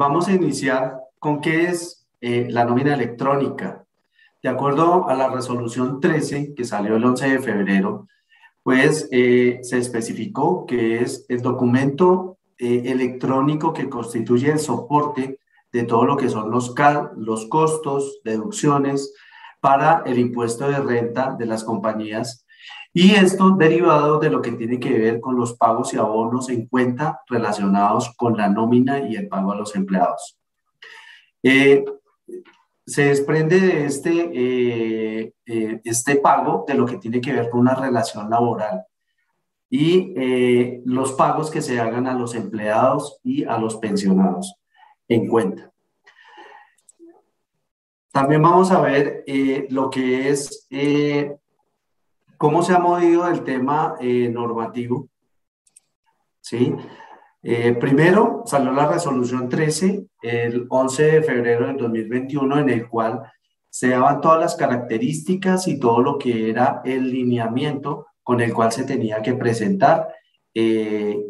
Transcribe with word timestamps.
vamos 0.00 0.28
a 0.28 0.32
iniciar 0.32 0.98
con 1.18 1.42
qué 1.42 1.64
es 1.64 2.08
eh, 2.22 2.46
la 2.48 2.64
nómina 2.64 2.94
electrónica. 2.94 3.84
De 4.42 4.48
acuerdo 4.48 5.06
a 5.10 5.14
la 5.14 5.28
resolución 5.28 6.00
13 6.00 6.54
que 6.54 6.64
salió 6.64 6.96
el 6.96 7.04
11 7.04 7.28
de 7.28 7.38
febrero, 7.40 8.08
pues 8.62 9.10
eh, 9.12 9.58
se 9.60 9.76
especificó 9.76 10.64
que 10.64 11.02
es 11.02 11.26
el 11.28 11.42
documento 11.42 12.38
eh, 12.56 12.84
electrónico 12.86 13.74
que 13.74 13.90
constituye 13.90 14.50
el 14.50 14.58
soporte 14.58 15.38
de 15.70 15.82
todo 15.82 16.06
lo 16.06 16.16
que 16.16 16.30
son 16.30 16.50
los, 16.50 16.74
los 17.18 17.46
costos, 17.48 18.20
deducciones 18.24 19.12
para 19.60 20.02
el 20.06 20.18
impuesto 20.18 20.66
de 20.66 20.80
renta 20.80 21.36
de 21.38 21.44
las 21.44 21.62
compañías 21.62 22.46
y 22.92 23.12
esto 23.14 23.50
derivado 23.50 24.18
de 24.18 24.30
lo 24.30 24.42
que 24.42 24.52
tiene 24.52 24.80
que 24.80 24.98
ver 24.98 25.20
con 25.20 25.36
los 25.36 25.54
pagos 25.54 25.94
y 25.94 25.96
abonos 25.96 26.48
en 26.48 26.66
cuenta 26.66 27.20
relacionados 27.28 28.14
con 28.16 28.36
la 28.36 28.48
nómina 28.48 28.98
y 29.08 29.14
el 29.14 29.28
pago 29.28 29.52
a 29.52 29.56
los 29.56 29.76
empleados. 29.76 30.36
Eh, 31.42 31.84
se 32.84 33.04
desprende 33.04 33.60
de 33.60 33.84
este, 33.84 34.30
eh, 34.34 35.32
eh, 35.46 35.80
este 35.84 36.16
pago 36.16 36.64
de 36.66 36.74
lo 36.74 36.84
que 36.84 36.96
tiene 36.96 37.20
que 37.20 37.32
ver 37.32 37.48
con 37.48 37.60
una 37.60 37.74
relación 37.74 38.28
laboral 38.28 38.84
y 39.72 40.12
los 40.84 41.12
pagos 41.12 41.48
que 41.48 41.62
se 41.62 41.78
hagan 41.78 42.08
a 42.08 42.14
los 42.14 42.34
empleados 42.34 43.20
y 43.22 43.44
a 43.44 43.56
los 43.56 43.76
pensionados 43.76 44.56
en 45.06 45.28
cuenta. 45.28 45.70
También 48.10 48.42
vamos 48.42 48.72
a 48.72 48.80
ver 48.80 49.24
lo 49.68 49.88
que 49.88 50.30
es 50.30 50.66
¿Cómo 52.40 52.62
se 52.62 52.72
ha 52.72 52.78
movido 52.78 53.28
el 53.28 53.44
tema 53.44 53.96
eh, 54.00 54.30
normativo? 54.30 55.10
¿Sí? 56.40 56.74
Eh, 57.42 57.74
primero 57.74 58.44
salió 58.46 58.72
la 58.72 58.90
resolución 58.90 59.46
13 59.46 60.06
el 60.22 60.64
11 60.70 61.02
de 61.02 61.22
febrero 61.22 61.66
del 61.66 61.76
2021 61.76 62.60
en 62.60 62.70
el 62.70 62.88
cual 62.88 63.20
se 63.68 63.90
daban 63.90 64.22
todas 64.22 64.40
las 64.40 64.56
características 64.56 65.68
y 65.68 65.78
todo 65.78 66.00
lo 66.00 66.16
que 66.16 66.48
era 66.48 66.80
el 66.82 67.10
lineamiento 67.12 68.06
con 68.22 68.40
el 68.40 68.54
cual 68.54 68.72
se 68.72 68.84
tenía 68.84 69.20
que 69.20 69.34
presentar 69.34 70.08
eh, 70.54 71.22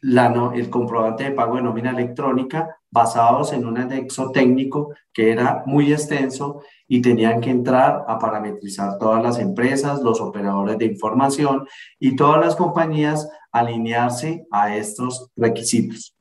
la, 0.00 0.52
el 0.54 0.70
comprobante 0.70 1.24
de 1.24 1.30
pago 1.32 1.56
de 1.56 1.62
nómina 1.62 1.90
electrónica 1.90 2.78
basados 2.90 3.52
en 3.52 3.66
un 3.66 3.78
anexo 3.78 4.30
técnico 4.30 4.94
que 5.12 5.30
era 5.32 5.62
muy 5.66 5.92
extenso 5.92 6.62
y 6.86 7.02
tenían 7.02 7.40
que 7.40 7.50
entrar 7.50 8.04
a 8.08 8.18
parametrizar 8.18 8.98
todas 8.98 9.22
las 9.22 9.38
empresas, 9.38 10.00
los 10.00 10.20
operadores 10.20 10.78
de 10.78 10.86
información 10.86 11.66
y 11.98 12.16
todas 12.16 12.40
las 12.44 12.56
compañías 12.56 13.28
alinearse 13.52 14.46
a 14.50 14.74
estos 14.74 15.30
requisitos. 15.36 16.14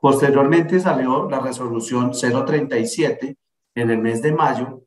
Posteriormente 0.00 0.80
salió 0.80 1.28
la 1.28 1.40
resolución 1.40 2.12
037 2.12 3.36
en 3.74 3.90
el 3.90 3.98
mes 3.98 4.22
de 4.22 4.32
mayo, 4.32 4.82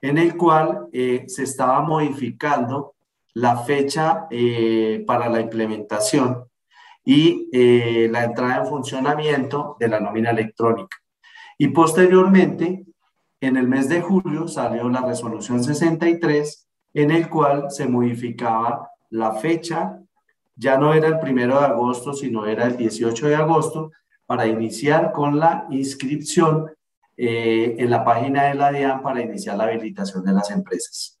en 0.00 0.18
el 0.18 0.36
cual 0.36 0.88
eh, 0.92 1.24
se 1.28 1.44
estaba 1.44 1.80
modificando 1.80 2.94
la 3.34 3.56
fecha 3.56 4.26
eh, 4.30 5.02
para 5.06 5.28
la 5.28 5.40
implementación 5.40 6.44
y 7.04 7.48
eh, 7.52 8.08
la 8.10 8.24
entrada 8.24 8.58
en 8.58 8.66
funcionamiento 8.66 9.76
de 9.78 9.88
la 9.88 10.00
nómina 10.00 10.30
electrónica. 10.30 10.96
Y 11.58 11.68
posteriormente, 11.68 12.84
en 13.40 13.56
el 13.56 13.68
mes 13.68 13.88
de 13.88 14.00
julio 14.00 14.48
salió 14.48 14.88
la 14.88 15.02
resolución 15.02 15.62
63, 15.62 16.68
en 16.94 17.10
el 17.10 17.28
cual 17.28 17.70
se 17.70 17.86
modificaba 17.86 18.88
la 19.10 19.32
fecha, 19.32 20.00
ya 20.56 20.78
no 20.78 20.94
era 20.94 21.08
el 21.08 21.18
primero 21.18 21.58
de 21.60 21.66
agosto, 21.66 22.14
sino 22.14 22.46
era 22.46 22.66
el 22.66 22.76
18 22.76 23.28
de 23.28 23.36
agosto, 23.36 23.92
para 24.26 24.46
iniciar 24.46 25.12
con 25.12 25.38
la 25.38 25.66
inscripción 25.70 26.70
eh, 27.16 27.76
en 27.78 27.90
la 27.90 28.04
página 28.04 28.44
de 28.44 28.54
la 28.54 28.72
DIAN 28.72 29.02
para 29.02 29.22
iniciar 29.22 29.56
la 29.56 29.64
habilitación 29.64 30.24
de 30.24 30.32
las 30.32 30.50
empresas. 30.50 31.20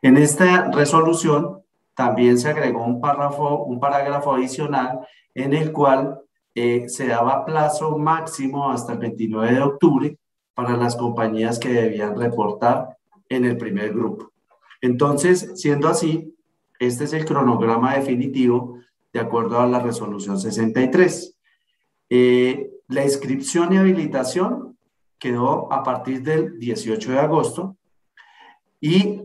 En 0.00 0.16
esta 0.16 0.70
resolución 0.70 1.62
también 1.98 2.38
se 2.38 2.48
agregó 2.48 2.84
un 2.84 3.00
párrafo, 3.00 3.64
un 3.64 3.80
parágrafo 3.80 4.32
adicional 4.32 5.00
en 5.34 5.52
el 5.52 5.72
cual 5.72 6.20
eh, 6.54 6.88
se 6.88 7.08
daba 7.08 7.44
plazo 7.44 7.98
máximo 7.98 8.70
hasta 8.70 8.92
el 8.92 9.00
29 9.00 9.52
de 9.52 9.60
octubre 9.60 10.18
para 10.54 10.76
las 10.76 10.94
compañías 10.94 11.58
que 11.58 11.72
debían 11.72 12.16
reportar 12.16 12.96
en 13.28 13.46
el 13.46 13.56
primer 13.56 13.92
grupo. 13.92 14.30
Entonces, 14.80 15.60
siendo 15.60 15.88
así, 15.88 16.36
este 16.78 17.02
es 17.02 17.12
el 17.14 17.24
cronograma 17.24 17.96
definitivo 17.96 18.78
de 19.12 19.18
acuerdo 19.18 19.58
a 19.58 19.66
la 19.66 19.80
resolución 19.80 20.38
63. 20.38 21.36
Eh, 22.10 22.70
la 22.86 23.02
inscripción 23.02 23.72
y 23.72 23.76
habilitación 23.76 24.78
quedó 25.18 25.72
a 25.72 25.82
partir 25.82 26.22
del 26.22 26.60
18 26.60 27.10
de 27.10 27.18
agosto 27.18 27.76
y 28.80 29.20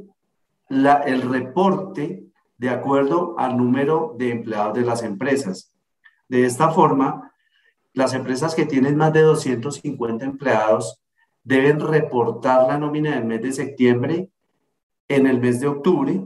la, 0.69 1.03
el 1.03 1.21
reporte 1.21 2.22
de 2.63 2.69
acuerdo 2.69 3.35
al 3.37 3.57
número 3.57 4.15
de 4.17 4.31
empleados 4.31 4.73
de 4.73 4.83
las 4.83 5.03
empresas. 5.03 5.73
De 6.29 6.45
esta 6.45 6.69
forma, 6.69 7.33
las 7.91 8.13
empresas 8.13 8.55
que 8.55 8.65
tienen 8.65 8.95
más 8.95 9.11
de 9.11 9.19
250 9.19 10.23
empleados 10.23 11.01
deben 11.43 11.81
reportar 11.81 12.65
la 12.65 12.77
nómina 12.77 13.15
del 13.15 13.25
mes 13.25 13.41
de 13.41 13.51
septiembre 13.51 14.29
en 15.09 15.27
el 15.27 15.41
mes 15.41 15.59
de 15.59 15.67
octubre, 15.67 16.23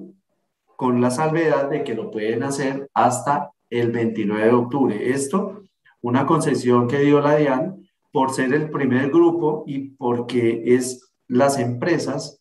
con 0.75 1.01
la 1.01 1.09
salvedad 1.09 1.71
de 1.71 1.83
que 1.83 1.95
lo 1.95 2.11
pueden 2.11 2.43
hacer 2.43 2.87
hasta 2.93 3.49
el 3.71 3.91
29 3.91 4.45
de 4.45 4.53
octubre. 4.53 5.09
Esto, 5.09 5.63
una 6.01 6.27
concesión 6.27 6.87
que 6.87 6.99
dio 6.99 7.19
la 7.19 7.35
DIAN 7.37 7.89
por 8.11 8.29
ser 8.29 8.53
el 8.53 8.69
primer 8.69 9.09
grupo 9.09 9.63
y 9.65 9.89
porque 9.95 10.75
es 10.75 11.11
las 11.27 11.57
empresas 11.57 12.39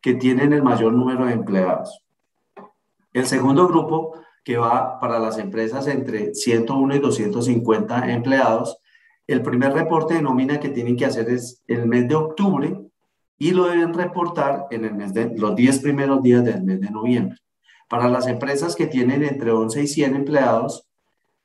que 0.00 0.14
tienen 0.14 0.54
el 0.54 0.62
mayor 0.62 0.94
número 0.94 1.26
de 1.26 1.34
empleados. 1.34 2.03
El 3.14 3.26
segundo 3.26 3.68
grupo, 3.68 4.18
que 4.42 4.56
va 4.56 4.98
para 4.98 5.20
las 5.20 5.38
empresas 5.38 5.86
entre 5.86 6.34
101 6.34 6.96
y 6.96 6.98
250 6.98 8.12
empleados, 8.12 8.76
el 9.28 9.40
primer 9.40 9.72
reporte 9.72 10.14
de 10.14 10.22
nómina 10.22 10.58
que 10.58 10.68
tienen 10.68 10.96
que 10.96 11.06
hacer 11.06 11.30
es 11.30 11.62
el 11.68 11.86
mes 11.86 12.08
de 12.08 12.16
octubre 12.16 12.76
y 13.38 13.52
lo 13.52 13.66
deben 13.66 13.94
reportar 13.94 14.66
en 14.72 14.84
el 14.84 14.94
mes 14.94 15.14
de 15.14 15.32
los 15.36 15.54
10 15.54 15.78
primeros 15.78 16.22
días 16.24 16.44
del 16.44 16.64
mes 16.64 16.80
de 16.80 16.90
noviembre. 16.90 17.38
Para 17.88 18.08
las 18.08 18.26
empresas 18.26 18.74
que 18.74 18.88
tienen 18.88 19.22
entre 19.22 19.52
11 19.52 19.82
y 19.82 19.86
100 19.86 20.16
empleados, 20.16 20.88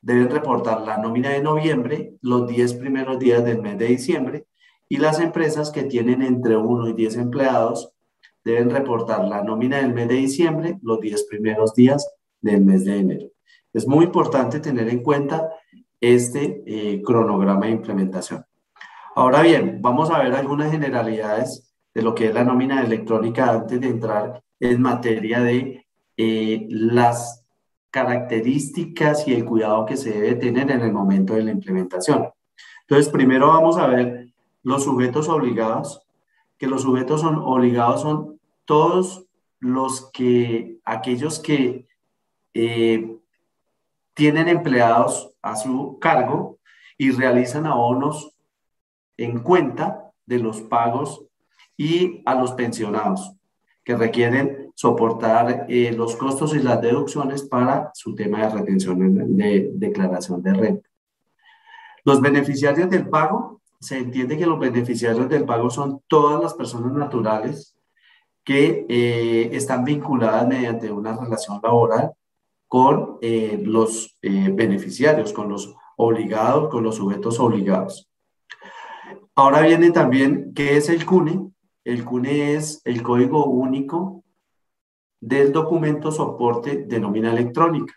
deben 0.02 0.32
reportar 0.32 0.82
la 0.82 0.98
nómina 0.98 1.30
de 1.30 1.44
noviembre 1.44 2.16
los 2.22 2.48
10 2.48 2.74
primeros 2.76 3.20
días 3.20 3.46
del 3.46 3.62
mes 3.62 3.78
de 3.78 3.86
diciembre 3.86 4.46
y 4.90 4.98
las 4.98 5.20
empresas 5.20 5.70
que 5.70 5.84
tienen 5.84 6.24
entre 6.24 6.58
1 6.58 6.88
y 6.88 6.94
10 6.94 7.18
empleados 7.18 7.94
deben 8.44 8.70
reportar 8.70 9.26
la 9.26 9.44
nómina 9.44 9.78
del 9.78 9.94
mes 9.94 10.08
de 10.08 10.16
diciembre 10.16 10.80
los 10.82 11.00
10 11.00 11.26
primeros 11.26 11.74
días 11.76 12.08
del 12.42 12.64
mes 12.64 12.86
de 12.86 12.98
enero. 12.98 13.28
Es 13.74 13.88
muy 13.88 14.06
importante 14.06 14.60
tener 14.60 14.90
en 14.90 15.04
cuenta 15.04 15.50
este 16.02 16.64
eh, 16.66 17.02
cronograma 17.04 17.66
de 17.66 17.74
implementación. 17.74 18.46
Ahora 19.16 19.42
bien, 19.42 19.80
vamos 19.82 20.10
a 20.10 20.20
ver 20.20 20.34
algunas 20.34 20.72
generalidades 20.72 21.74
de 21.94 22.02
lo 22.02 22.16
que 22.16 22.28
es 22.28 22.34
la 22.34 22.44
nómina 22.44 22.82
electrónica 22.82 23.52
antes 23.52 23.82
de 23.82 23.88
entrar 23.88 24.42
en 24.60 24.82
materia 24.82 25.42
de 25.42 25.86
eh, 26.18 26.68
las 26.70 27.46
características 27.92 29.28
y 29.28 29.34
el 29.34 29.46
cuidado 29.46 29.86
que 29.86 29.98
se 29.98 30.12
debe 30.12 30.36
tener 30.36 30.70
en 30.72 30.82
el 30.82 30.92
momento 30.92 31.34
de 31.34 31.44
la 31.44 31.52
implementación. 31.52 32.30
Entonces, 32.82 33.12
primero 33.12 33.48
vamos 33.48 33.78
a 33.78 33.88
ver 33.88 34.30
los 34.64 34.84
sujetos 34.84 35.28
obligados, 35.30 36.02
que 36.60 36.68
los 36.68 36.84
sujetos 36.84 37.22
son 37.22 37.38
obligados 37.38 38.02
son 38.02 38.40
todos 38.66 39.26
los 39.60 40.12
que, 40.12 40.78
aquellos 40.86 41.40
que 41.40 41.88
eh, 42.54 43.18
tienen 44.14 44.50
empleados 44.50 45.34
a 45.42 45.56
su 45.56 45.98
cargo 46.00 46.60
y 46.98 47.12
realizan 47.12 47.66
abonos 47.66 48.36
en 49.18 49.40
cuenta 49.40 50.12
de 50.26 50.40
los 50.40 50.62
pagos 50.62 51.26
y 51.78 52.22
a 52.26 52.36
los 52.36 52.52
pensionados 52.52 53.34
que 53.84 53.96
requieren 53.96 54.72
soportar 54.76 55.66
eh, 55.70 55.94
los 55.94 56.16
costos 56.16 56.54
y 56.54 56.60
las 56.60 56.82
deducciones 56.82 57.44
para 57.44 57.92
su 57.94 58.14
tema 58.16 58.46
de 58.46 58.50
retención 58.50 59.38
de 59.38 59.72
declaración 59.74 60.44
de 60.44 60.54
renta. 60.54 60.90
Los 62.04 62.22
beneficiarios 62.22 62.90
del 62.90 63.10
pago, 63.10 63.59
se 63.80 63.98
entiende 63.98 64.38
que 64.38 64.46
los 64.46 64.60
beneficiarios 64.60 65.30
del 65.30 65.46
pago 65.46 65.70
son 65.70 66.02
todas 66.08 66.42
las 66.42 66.54
personas 66.54 66.92
naturales 66.94 67.76
que 68.44 68.86
eh, 68.90 69.50
están 69.54 69.86
vinculadas 69.86 70.48
mediante 70.48 70.92
una 70.92 71.16
relación 71.16 71.60
laboral 71.64 72.12
con 72.68 73.18
eh, 73.22 73.60
los 73.64 74.18
eh, 74.22 74.50
beneficiarios, 74.52 75.34
con 75.34 75.50
los 75.50 75.76
obligados, 75.98 76.70
con 76.70 76.84
los 76.84 76.96
sujetos 76.96 77.40
obligados. 77.40 78.10
Ahora 79.36 79.62
viene 79.62 79.92
también, 79.92 80.54
¿qué 80.54 80.78
es 80.78 80.90
el 80.90 81.06
CUNE? 81.06 81.50
El 81.84 82.04
CUNE 82.04 82.56
es 82.56 82.82
el 82.84 83.02
código 83.02 83.46
único 83.46 84.24
del 85.22 85.52
documento 85.52 86.12
soporte 86.12 86.86
de 86.86 87.00
nómina 87.00 87.32
electrónica. 87.32 87.94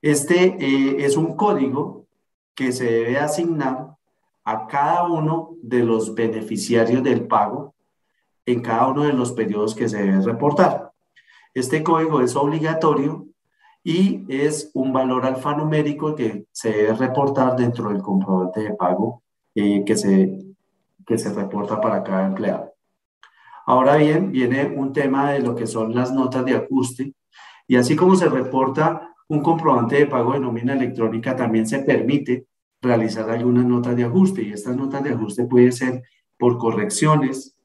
Este 0.00 1.04
es 1.04 1.16
un 1.16 1.36
código 1.36 2.06
que 2.54 2.72
se 2.72 2.84
debe 2.84 3.18
asignar 3.18 3.96
a 4.44 4.66
cada 4.66 5.04
uno 5.04 5.56
de 5.62 5.84
los 5.84 6.14
beneficiarios 6.14 7.02
del 7.02 7.26
pago 7.26 7.74
en 8.44 8.60
cada 8.60 8.88
uno 8.88 9.04
de 9.04 9.12
los 9.12 9.32
periodos 9.32 9.74
que 9.74 9.88
se 9.88 10.02
debe 10.02 10.20
reportar. 10.20 10.92
Este 11.54 11.82
código 11.82 12.20
es 12.20 12.34
obligatorio 12.34 13.26
y 13.84 14.24
es 14.28 14.70
un 14.74 14.92
valor 14.92 15.26
alfanumérico 15.26 16.14
que 16.14 16.46
se 16.52 16.70
debe 16.70 16.94
reportar 16.94 17.56
dentro 17.56 17.88
del 17.90 18.02
comprobante 18.02 18.60
de 18.60 18.74
pago 18.74 19.22
eh, 19.54 19.84
que, 19.84 19.96
se, 19.96 20.38
que 21.06 21.18
se 21.18 21.32
reporta 21.32 21.80
para 21.80 22.02
cada 22.02 22.26
empleado. 22.26 22.72
Ahora 23.66 23.96
bien, 23.96 24.32
viene 24.32 24.66
un 24.66 24.92
tema 24.92 25.32
de 25.32 25.40
lo 25.40 25.54
que 25.54 25.66
son 25.66 25.94
las 25.94 26.12
notas 26.12 26.44
de 26.44 26.56
ajuste 26.56 27.14
y 27.68 27.76
así 27.76 27.94
como 27.94 28.16
se 28.16 28.28
reporta 28.28 29.14
un 29.28 29.40
comprobante 29.40 29.96
de 29.96 30.06
pago 30.06 30.32
de 30.32 30.40
nómina 30.40 30.74
electrónica, 30.74 31.36
también 31.36 31.66
se 31.66 31.78
permite 31.80 32.46
realizar 32.82 33.30
algunas 33.30 33.64
notas 33.64 33.96
de 33.96 34.04
ajuste 34.04 34.42
y 34.42 34.52
estas 34.52 34.76
notas 34.76 35.02
de 35.04 35.10
ajuste 35.10 35.44
pueden 35.44 35.72
ser 35.72 36.02
por 36.36 36.58
correcciones, 36.58 37.56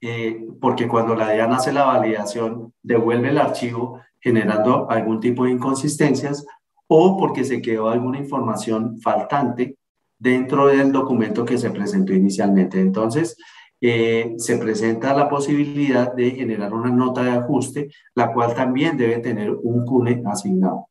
eh, 0.00 0.46
porque 0.60 0.86
cuando 0.86 1.14
la 1.14 1.30
DIAN 1.30 1.52
hace 1.52 1.72
la 1.72 1.84
validación 1.84 2.72
devuelve 2.82 3.30
el 3.30 3.38
archivo 3.38 4.00
generando 4.20 4.88
algún 4.88 5.20
tipo 5.20 5.44
de 5.44 5.50
inconsistencias 5.50 6.46
o 6.86 7.16
porque 7.18 7.44
se 7.44 7.60
quedó 7.60 7.88
alguna 7.88 8.18
información 8.18 9.00
faltante 9.00 9.76
dentro 10.18 10.68
del 10.68 10.92
documento 10.92 11.44
que 11.44 11.58
se 11.58 11.70
presentó 11.70 12.12
inicialmente. 12.12 12.80
Entonces, 12.80 13.36
eh, 13.80 14.34
se 14.38 14.56
presenta 14.56 15.14
la 15.14 15.28
posibilidad 15.28 16.14
de 16.14 16.30
generar 16.30 16.72
una 16.72 16.90
nota 16.90 17.22
de 17.22 17.32
ajuste, 17.32 17.90
la 18.14 18.32
cual 18.32 18.54
también 18.54 18.96
debe 18.96 19.18
tener 19.18 19.50
un 19.50 19.84
CUNE 19.84 20.22
asignado. 20.26 20.88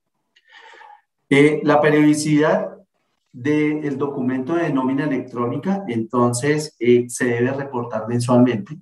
Eh, 1.29 1.61
la 1.63 1.81
periodicidad 1.81 2.74
del 3.35 3.97
documento 3.97 4.55
de 4.55 4.71
nómina 4.71 5.03
electrónica, 5.03 5.83
entonces, 5.89 6.73
eh, 6.79 7.05
se 7.09 7.25
debe 7.25 7.51
reportar 7.51 8.07
mensualmente, 8.07 8.77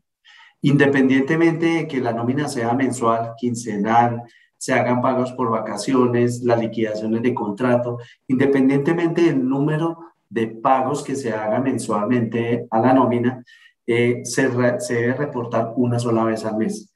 independientemente 0.62 1.66
de 1.66 1.88
que 1.88 2.00
la 2.00 2.14
nómina 2.14 2.48
sea 2.48 2.74
mensual, 2.76 3.34
quincenal, 3.36 4.22
se 4.56 4.74
hagan 4.74 5.02
pagos 5.02 5.32
por 5.32 5.50
vacaciones, 5.50 6.44
las 6.44 6.60
liquidaciones 6.60 7.24
de 7.24 7.34
contrato, 7.34 7.98
independientemente 8.28 9.24
del 9.24 9.44
número 9.44 9.98
de 10.30 10.48
pagos 10.48 11.04
que 11.04 11.16
se 11.16 11.34
haga 11.34 11.60
mensualmente 11.60 12.68
a 12.70 12.80
la 12.80 12.94
nómina, 12.94 13.44
eh, 13.88 14.22
se, 14.24 14.50
debe 14.50 15.14
reportar 15.16 15.74
una 15.78 15.98
sola 15.98 16.26
vez 16.26 16.46
al 16.46 16.58
mes 16.58 16.94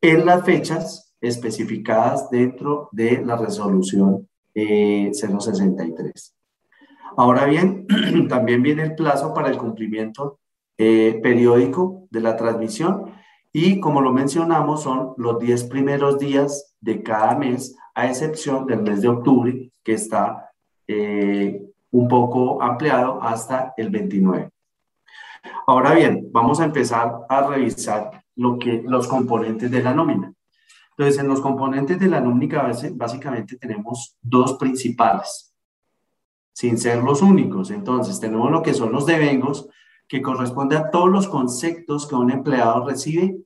en 0.00 0.24
las 0.24 0.44
fechas 0.44 1.14
especificadas 1.20 2.30
dentro 2.30 2.88
de 2.90 3.22
la 3.22 3.36
resolución 3.36 4.26
eh, 4.54 5.10
063. 5.12 6.35
Ahora 7.16 7.44
bien, 7.46 7.86
también 8.28 8.62
viene 8.62 8.82
el 8.82 8.94
plazo 8.94 9.34
para 9.34 9.48
el 9.48 9.58
cumplimiento 9.58 10.38
eh, 10.78 11.20
periódico 11.22 12.06
de 12.10 12.20
la 12.20 12.36
transmisión 12.36 13.12
y 13.52 13.80
como 13.80 14.02
lo 14.02 14.12
mencionamos 14.12 14.82
son 14.82 15.14
los 15.16 15.38
10 15.38 15.64
primeros 15.64 16.18
días 16.18 16.74
de 16.80 17.02
cada 17.02 17.34
mes, 17.34 17.74
a 17.94 18.06
excepción 18.06 18.66
del 18.66 18.82
mes 18.82 19.00
de 19.00 19.08
octubre 19.08 19.70
que 19.82 19.94
está 19.94 20.50
eh, 20.86 21.62
un 21.90 22.08
poco 22.08 22.62
ampliado 22.62 23.22
hasta 23.22 23.72
el 23.78 23.88
29. 23.88 24.50
Ahora 25.66 25.94
bien, 25.94 26.28
vamos 26.30 26.60
a 26.60 26.64
empezar 26.64 27.20
a 27.28 27.46
revisar 27.46 28.22
lo 28.34 28.58
que, 28.58 28.82
los 28.84 29.08
componentes 29.08 29.70
de 29.70 29.82
la 29.82 29.94
nómina. 29.94 30.32
Entonces, 30.90 31.18
en 31.18 31.28
los 31.28 31.40
componentes 31.40 31.98
de 31.98 32.08
la 32.08 32.20
nómina 32.20 32.70
básicamente 32.92 33.56
tenemos 33.56 34.16
dos 34.20 34.58
principales, 34.58 35.54
sin 36.56 36.78
ser 36.78 37.02
los 37.02 37.20
únicos. 37.20 37.70
Entonces, 37.70 38.18
tenemos 38.18 38.50
lo 38.50 38.62
que 38.62 38.72
son 38.72 38.90
los 38.90 39.04
devengos, 39.04 39.68
que 40.08 40.22
corresponde 40.22 40.76
a 40.76 40.90
todos 40.90 41.10
los 41.10 41.28
conceptos 41.28 42.06
que 42.06 42.14
un 42.14 42.30
empleado 42.30 42.86
recibe 42.86 43.36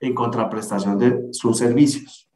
en 0.00 0.14
contraprestación 0.14 0.98
de 0.98 1.28
sus 1.32 1.58
servicios. 1.58 2.30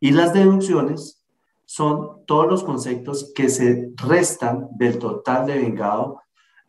Y 0.00 0.10
las 0.10 0.34
deducciones 0.34 1.24
son 1.64 2.26
todos 2.26 2.46
los 2.46 2.62
conceptos 2.62 3.32
que 3.34 3.48
se 3.48 3.90
restan 3.96 4.68
del 4.72 4.98
total 4.98 5.46
de 5.46 5.54
vengado 5.54 6.20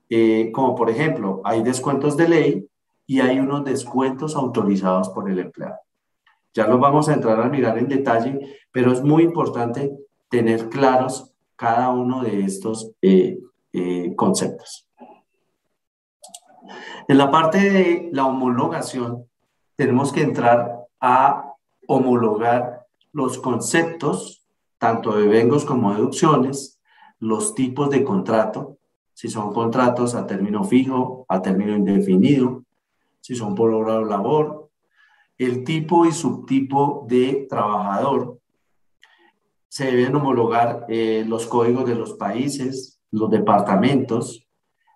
eh, 0.09 0.51
como 0.51 0.75
por 0.75 0.89
ejemplo, 0.89 1.41
hay 1.43 1.61
descuentos 1.61 2.17
de 2.17 2.27
ley 2.27 2.69
y 3.05 3.21
hay 3.21 3.39
unos 3.39 3.63
descuentos 3.63 4.35
autorizados 4.35 5.09
por 5.09 5.29
el 5.29 5.39
empleado. 5.39 5.77
Ya 6.53 6.65
los 6.67 6.79
vamos 6.79 7.07
a 7.07 7.13
entrar 7.13 7.39
a 7.39 7.47
mirar 7.47 7.77
en 7.77 7.87
detalle, 7.87 8.39
pero 8.71 8.91
es 8.91 9.03
muy 9.03 9.23
importante 9.23 9.91
tener 10.29 10.67
claros 10.69 11.28
cada 11.59 11.89
uno 11.89 12.23
de 12.23 12.45
estos 12.45 12.91
eh, 13.01 13.37
eh, 13.73 14.15
conceptos. 14.15 14.87
En 17.09 17.17
la 17.17 17.29
parte 17.29 17.57
de 17.57 18.09
la 18.13 18.25
homologación, 18.25 19.25
tenemos 19.75 20.13
que 20.13 20.21
entrar 20.21 20.85
a 21.01 21.53
homologar 21.85 22.85
los 23.11 23.39
conceptos, 23.39 24.45
tanto 24.77 25.17
de 25.17 25.27
vengos 25.27 25.65
como 25.65 25.93
deducciones, 25.93 26.79
los 27.19 27.53
tipos 27.55 27.89
de 27.89 28.05
contrato, 28.05 28.77
si 29.13 29.27
son 29.27 29.51
contratos 29.53 30.15
a 30.15 30.25
término 30.25 30.63
fijo, 30.63 31.25
a 31.27 31.41
término 31.41 31.75
indefinido, 31.75 32.63
si 33.19 33.35
son 33.35 33.53
por 33.53 33.71
hora 33.71 33.95
o 33.95 34.05
labor, 34.05 34.69
el 35.37 35.65
tipo 35.65 36.05
y 36.05 36.13
subtipo 36.13 37.05
de 37.09 37.47
trabajador. 37.49 38.38
Se 39.69 39.85
deben 39.85 40.15
homologar 40.15 40.85
eh, 40.89 41.23
los 41.25 41.47
códigos 41.47 41.85
de 41.85 41.95
los 41.95 42.13
países, 42.13 42.99
los 43.11 43.29
departamentos, 43.29 44.45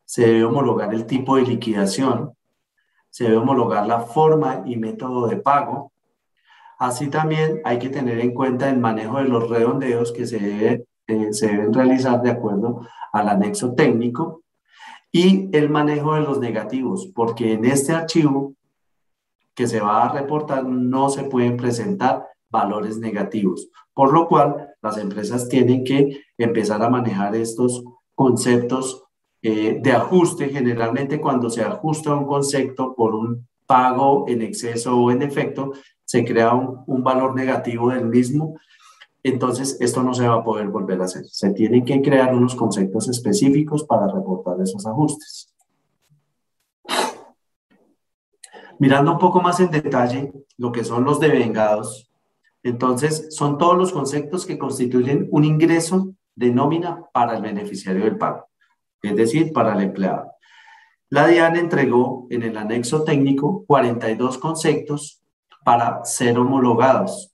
se 0.05 0.27
debe 0.27 0.43
homologar 0.43 0.93
el 0.93 1.05
tipo 1.05 1.37
de 1.37 1.43
liquidación, 1.43 2.33
se 3.09 3.25
debe 3.25 3.37
homologar 3.37 3.87
la 3.87 4.01
forma 4.01 4.63
y 4.65 4.75
método 4.75 5.27
de 5.27 5.37
pago. 5.37 5.91
Así 6.79 7.07
también 7.07 7.61
hay 7.63 7.79
que 7.79 7.89
tener 7.89 8.19
en 8.19 8.33
cuenta 8.33 8.69
el 8.69 8.79
manejo 8.79 9.17
de 9.19 9.25
los 9.25 9.49
redondeos 9.49 10.11
que 10.11 10.25
se, 10.25 10.85
eh, 11.07 11.33
se 11.33 11.47
deben 11.47 11.73
realizar 11.73 12.21
de 12.21 12.31
acuerdo 12.31 12.87
al 13.11 13.29
anexo 13.29 13.73
técnico 13.73 14.43
y 15.11 15.55
el 15.55 15.69
manejo 15.69 16.15
de 16.15 16.21
los 16.21 16.39
negativos, 16.39 17.11
porque 17.13 17.53
en 17.53 17.65
este 17.65 17.93
archivo 17.93 18.55
que 19.53 19.67
se 19.67 19.79
va 19.79 20.03
a 20.03 20.11
reportar 20.11 20.65
no 20.65 21.09
se 21.09 21.23
pueden 21.25 21.57
presentar 21.57 22.27
valores 22.49 22.97
negativos, 22.97 23.69
por 23.93 24.13
lo 24.13 24.27
cual 24.27 24.69
las 24.81 24.97
empresas 24.97 25.47
tienen 25.47 25.83
que 25.83 26.21
empezar 26.37 26.81
a 26.83 26.89
manejar 26.89 27.35
estos 27.35 27.83
conceptos 28.15 29.03
eh, 29.41 29.79
de 29.81 29.91
ajuste. 29.91 30.49
Generalmente 30.49 31.21
cuando 31.21 31.49
se 31.49 31.63
ajusta 31.63 32.13
un 32.13 32.25
concepto 32.25 32.95
por 32.95 33.15
un 33.15 33.47
pago 33.65 34.25
en 34.27 34.41
exceso 34.41 34.97
o 34.97 35.11
en 35.11 35.19
defecto, 35.19 35.71
se 36.03 36.25
crea 36.25 36.53
un, 36.53 36.83
un 36.87 37.03
valor 37.03 37.35
negativo 37.35 37.89
del 37.89 38.05
mismo 38.05 38.55
entonces 39.23 39.77
esto 39.79 40.03
no 40.03 40.13
se 40.13 40.27
va 40.27 40.35
a 40.35 40.43
poder 40.43 40.67
volver 40.67 41.01
a 41.01 41.05
hacer. 41.05 41.23
Se 41.25 41.51
tienen 41.51 41.85
que 41.85 42.01
crear 42.01 42.35
unos 42.35 42.55
conceptos 42.55 43.07
específicos 43.07 43.85
para 43.85 44.07
reportar 44.07 44.59
esos 44.61 44.85
ajustes. 44.85 45.49
Mirando 48.79 49.13
un 49.13 49.17
poco 49.17 49.41
más 49.41 49.61
en 49.61 49.71
detalle 49.71 50.33
lo 50.57 50.73
que 50.73 50.83
son 50.83 51.05
los 51.05 51.21
devengados, 51.21 52.11
entonces 52.63 53.27
son 53.35 53.57
todos 53.57 53.77
los 53.77 53.91
conceptos 53.91 54.45
que 54.45 54.57
constituyen 54.57 55.27
un 55.31 55.43
ingreso 55.43 56.13
de 56.35 56.51
nómina 56.51 57.03
para 57.13 57.35
el 57.35 57.41
beneficiario 57.41 58.05
del 58.05 58.17
pago, 58.17 58.47
es 59.01 59.15
decir, 59.15 59.53
para 59.53 59.75
el 59.75 59.81
empleado. 59.81 60.31
La 61.09 61.27
DIAN 61.27 61.57
entregó 61.57 62.25
en 62.29 62.43
el 62.43 62.57
anexo 62.57 63.03
técnico 63.03 63.65
42 63.67 64.37
conceptos 64.39 65.21
para 65.63 66.03
ser 66.05 66.39
homologados 66.39 67.33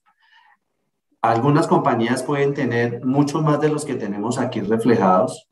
algunas 1.22 1.66
compañías 1.66 2.22
pueden 2.22 2.54
tener 2.54 3.04
muchos 3.04 3.42
más 3.42 3.60
de 3.60 3.68
los 3.68 3.84
que 3.84 3.94
tenemos 3.94 4.38
aquí 4.38 4.60
reflejados, 4.60 5.48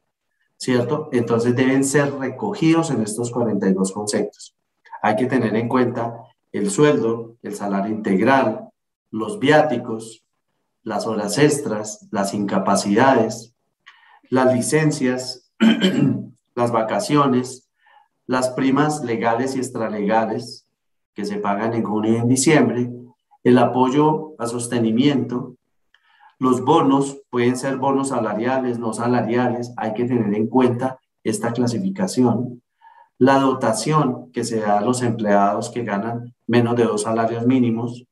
¿cierto? 0.57 1.11
Entonces 1.13 1.55
deben 1.55 1.85
ser 1.85 2.15
recogidos 2.15 2.91
en 2.91 3.03
estos 3.03 3.31
42 3.31 3.93
conceptos. 3.93 4.57
Hay 5.03 5.17
que 5.17 5.27
tener 5.27 5.55
en 5.57 5.69
cuenta 5.69 6.23
el 6.53 6.71
sueldo, 6.71 7.37
el 7.43 7.55
salario 7.55 7.95
integral, 7.95 8.68
los 9.11 9.39
viáticos, 9.39 10.25
las 10.83 11.07
horas 11.07 11.39
extras, 11.39 12.07
las 12.11 12.35
incapacidades, 12.35 13.55
las 14.31 14.53
licencias, 14.55 15.51
las 16.55 16.73
vacaciones, 16.73 17.69
las 18.27 18.51
primas 18.51 19.03
legales 19.05 19.57
y 19.57 19.59
extralegales 19.59 20.67
que 21.15 21.25
se 21.25 21.39
pagan 21.39 21.75
en 21.75 21.85
junio 21.85 22.13
y 22.13 22.17
en 22.17 22.29
diciembre, 22.29 22.91
el 23.43 23.59
apoyo 23.59 24.35
a 24.39 24.47
sostenimiento, 24.47 25.57
los 26.39 26.65
bonos 26.65 27.21
pueden 27.31 27.57
ser 27.57 27.79
bonos 27.79 28.11
salariales, 28.11 28.79
no 28.79 28.93
salariales, 28.93 29.73
hay 29.77 29.95
que 29.95 30.05
tener 30.05 30.33
en 30.35 30.47
cuenta 30.47 31.01
esta 31.25 31.53
clasificación. 31.53 32.63
La 33.19 33.41
dotación 33.41 34.31
que 34.31 34.45
se 34.45 34.61
da 34.61 34.79
a 34.79 34.85
los 34.85 35.03
empleados 35.03 35.71
que 35.71 35.83
ganan 35.83 36.35
menos 36.47 36.77
de 36.77 36.85
dos 36.85 37.03
salarios 37.03 37.45
mínimos. 37.45 38.05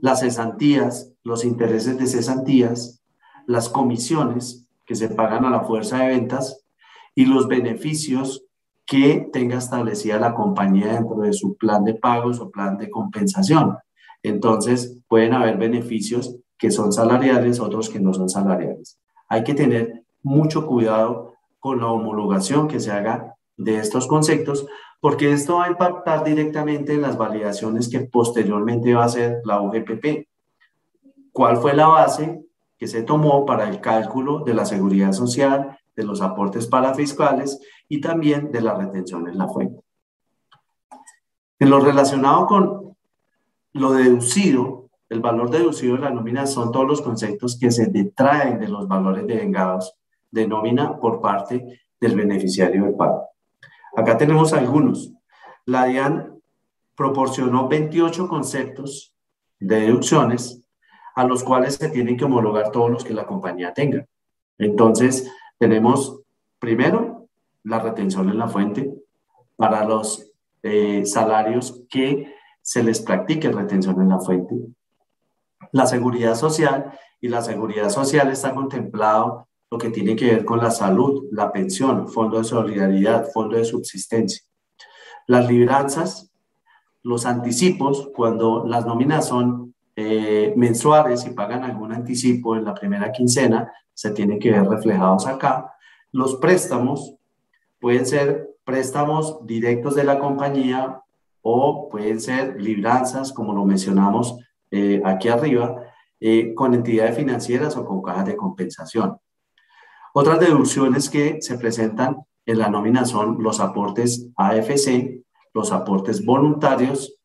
Las 0.00 0.20
cesantías, 0.20 1.12
los 1.22 1.44
intereses 1.44 1.98
de 1.98 2.06
cesantías, 2.06 3.02
las 3.46 3.68
comisiones 3.68 4.66
que 4.84 4.94
se 4.94 5.08
pagan 5.08 5.44
a 5.44 5.50
la 5.50 5.64
fuerza 5.64 5.98
de 5.98 6.08
ventas 6.08 6.64
y 7.14 7.26
los 7.26 7.48
beneficios 7.48 8.44
que 8.86 9.28
tenga 9.32 9.58
establecida 9.58 10.18
la 10.18 10.34
compañía 10.34 10.92
dentro 10.92 11.16
de 11.22 11.32
su 11.32 11.56
plan 11.56 11.84
de 11.84 11.94
pagos 11.94 12.40
o 12.40 12.50
plan 12.50 12.78
de 12.78 12.88
compensación. 12.88 13.76
Entonces, 14.22 14.98
pueden 15.08 15.34
haber 15.34 15.56
beneficios 15.56 16.36
que 16.58 16.70
son 16.70 16.92
salariales, 16.92 17.60
otros 17.60 17.90
que 17.90 18.00
no 18.00 18.14
son 18.14 18.28
salariales. 18.28 18.98
Hay 19.28 19.44
que 19.44 19.54
tener 19.54 20.04
mucho 20.22 20.66
cuidado 20.66 21.34
con 21.58 21.80
la 21.80 21.88
homologación 21.88 22.68
que 22.68 22.80
se 22.80 22.92
haga 22.92 23.35
de 23.56 23.78
estos 23.78 24.06
conceptos, 24.06 24.66
porque 25.00 25.32
esto 25.32 25.56
va 25.56 25.64
a 25.64 25.70
impactar 25.70 26.24
directamente 26.24 26.94
en 26.94 27.02
las 27.02 27.16
validaciones 27.16 27.88
que 27.88 28.00
posteriormente 28.00 28.94
va 28.94 29.02
a 29.02 29.06
hacer 29.06 29.40
la 29.44 29.60
UGPP. 29.60 30.28
¿Cuál 31.32 31.58
fue 31.58 31.74
la 31.74 31.88
base 31.88 32.42
que 32.78 32.86
se 32.86 33.02
tomó 33.02 33.46
para 33.46 33.68
el 33.68 33.80
cálculo 33.80 34.40
de 34.40 34.54
la 34.54 34.64
seguridad 34.64 35.12
social, 35.12 35.78
de 35.94 36.04
los 36.04 36.20
aportes 36.20 36.66
parafiscales 36.66 37.58
y 37.88 38.00
también 38.00 38.50
de 38.50 38.60
la 38.60 38.74
retención 38.74 39.28
en 39.28 39.38
la 39.38 39.48
fuente? 39.48 39.82
En 41.58 41.70
lo 41.70 41.80
relacionado 41.80 42.46
con 42.46 42.96
lo 43.72 43.92
deducido, 43.92 44.88
el 45.08 45.20
valor 45.20 45.50
deducido 45.50 45.96
de 45.96 46.02
la 46.02 46.10
nómina 46.10 46.46
son 46.46 46.72
todos 46.72 46.86
los 46.86 47.00
conceptos 47.00 47.58
que 47.58 47.70
se 47.70 47.86
detraen 47.86 48.58
de 48.58 48.68
los 48.68 48.88
valores 48.88 49.26
devengados 49.26 49.94
de 50.30 50.48
nómina 50.48 50.98
por 50.98 51.20
parte 51.20 51.80
del 52.00 52.16
beneficiario 52.16 52.84
del 52.84 52.94
pago. 52.94 53.28
Acá 53.96 54.18
tenemos 54.18 54.52
algunos. 54.52 55.10
La 55.64 55.86
DIAN 55.86 56.38
proporcionó 56.94 57.66
28 57.66 58.28
conceptos 58.28 59.14
de 59.58 59.80
deducciones 59.80 60.62
a 61.14 61.24
los 61.24 61.42
cuales 61.42 61.76
se 61.76 61.88
tienen 61.88 62.18
que 62.18 62.26
homologar 62.26 62.70
todos 62.70 62.90
los 62.90 63.04
que 63.04 63.14
la 63.14 63.26
compañía 63.26 63.72
tenga. 63.72 64.06
Entonces, 64.58 65.32
tenemos 65.58 66.20
primero 66.58 67.26
la 67.64 67.78
retención 67.78 68.28
en 68.28 68.38
la 68.38 68.48
fuente 68.48 68.92
para 69.56 69.84
los 69.84 70.30
eh, 70.62 71.06
salarios 71.06 71.82
que 71.88 72.34
se 72.60 72.82
les 72.82 73.00
practique 73.00 73.50
retención 73.50 74.00
en 74.02 74.10
la 74.10 74.18
fuente. 74.18 74.56
La 75.72 75.86
seguridad 75.86 76.34
social 76.34 76.92
y 77.18 77.28
la 77.28 77.40
seguridad 77.40 77.88
social 77.88 78.30
está 78.30 78.54
contemplado 78.54 79.48
lo 79.70 79.78
que 79.78 79.90
tiene 79.90 80.14
que 80.14 80.26
ver 80.26 80.44
con 80.44 80.58
la 80.58 80.70
salud, 80.70 81.24
la 81.32 81.52
pensión, 81.52 82.08
fondo 82.08 82.38
de 82.38 82.44
solidaridad, 82.44 83.28
fondo 83.32 83.56
de 83.56 83.64
subsistencia. 83.64 84.42
Las 85.26 85.48
libranzas, 85.48 86.30
los 87.02 87.26
anticipos, 87.26 88.10
cuando 88.14 88.64
las 88.66 88.86
nóminas 88.86 89.26
son 89.26 89.74
eh, 89.96 90.52
mensuales 90.56 91.26
y 91.26 91.30
pagan 91.30 91.64
algún 91.64 91.92
anticipo 91.92 92.56
en 92.56 92.64
la 92.64 92.74
primera 92.74 93.10
quincena, 93.10 93.72
se 93.92 94.10
tienen 94.10 94.38
que 94.38 94.52
ver 94.52 94.64
reflejados 94.68 95.26
acá. 95.26 95.72
Los 96.12 96.36
préstamos 96.36 97.16
pueden 97.80 98.06
ser 98.06 98.50
préstamos 98.64 99.44
directos 99.46 99.94
de 99.94 100.04
la 100.04 100.18
compañía 100.18 101.00
o 101.42 101.88
pueden 101.88 102.20
ser 102.20 102.60
libranzas, 102.60 103.32
como 103.32 103.54
lo 103.54 103.64
mencionamos 103.64 104.38
eh, 104.70 105.00
aquí 105.04 105.28
arriba, 105.28 105.82
eh, 106.20 106.54
con 106.54 106.74
entidades 106.74 107.16
financieras 107.16 107.76
o 107.76 107.84
con 107.84 108.02
cajas 108.02 108.26
de 108.26 108.36
compensación. 108.36 109.16
Otras 110.18 110.40
deducciones 110.40 111.10
que 111.10 111.42
se 111.42 111.58
presentan 111.58 112.24
en 112.46 112.58
la 112.58 112.70
nómina 112.70 113.04
son 113.04 113.42
los 113.42 113.60
aportes 113.60 114.30
AFC, 114.34 115.22
los 115.52 115.72
aportes 115.72 116.24
voluntarios 116.24 117.18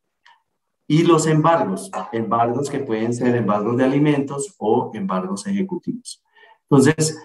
y 0.86 1.04
los 1.04 1.26
embargos, 1.26 1.90
embargos 2.12 2.68
que 2.68 2.80
pueden 2.80 3.14
ser 3.14 3.34
embargos 3.34 3.78
de 3.78 3.84
alimentos 3.84 4.54
o 4.58 4.90
embargos 4.92 5.46
ejecutivos. 5.46 6.22
Entonces, 6.68 7.18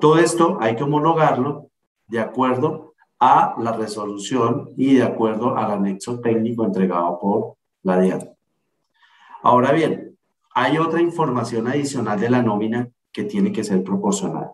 todo 0.00 0.16
esto 0.16 0.56
hay 0.62 0.76
que 0.76 0.84
homologarlo 0.84 1.68
de 2.06 2.20
acuerdo 2.20 2.94
a 3.20 3.54
la 3.58 3.72
resolución 3.72 4.70
y 4.78 4.94
de 4.94 5.02
acuerdo 5.02 5.58
al 5.58 5.72
anexo 5.72 6.20
técnico 6.20 6.64
entregado 6.64 7.18
por 7.20 7.56
la 7.82 8.00
DIAN. 8.00 8.30
Ahora 9.42 9.72
bien, 9.72 10.16
hay 10.54 10.78
otra 10.78 11.02
información 11.02 11.68
adicional 11.68 12.18
de 12.18 12.30
la 12.30 12.42
nómina 12.42 12.88
que 13.12 13.24
tiene 13.24 13.52
que 13.52 13.62
ser 13.62 13.84
proporcional 13.84 14.52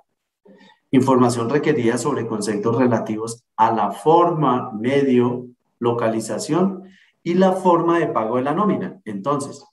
información 0.90 1.50
requerida 1.50 1.98
sobre 1.98 2.26
conceptos 2.26 2.76
relativos 2.76 3.44
a 3.56 3.72
la 3.72 3.90
forma, 3.90 4.72
medio, 4.72 5.46
localización 5.78 6.84
y 7.22 7.34
la 7.34 7.52
forma 7.52 7.98
de 7.98 8.06
pago 8.06 8.36
de 8.36 8.42
la 8.42 8.54
nómina. 8.54 9.00
Entonces, 9.04 9.64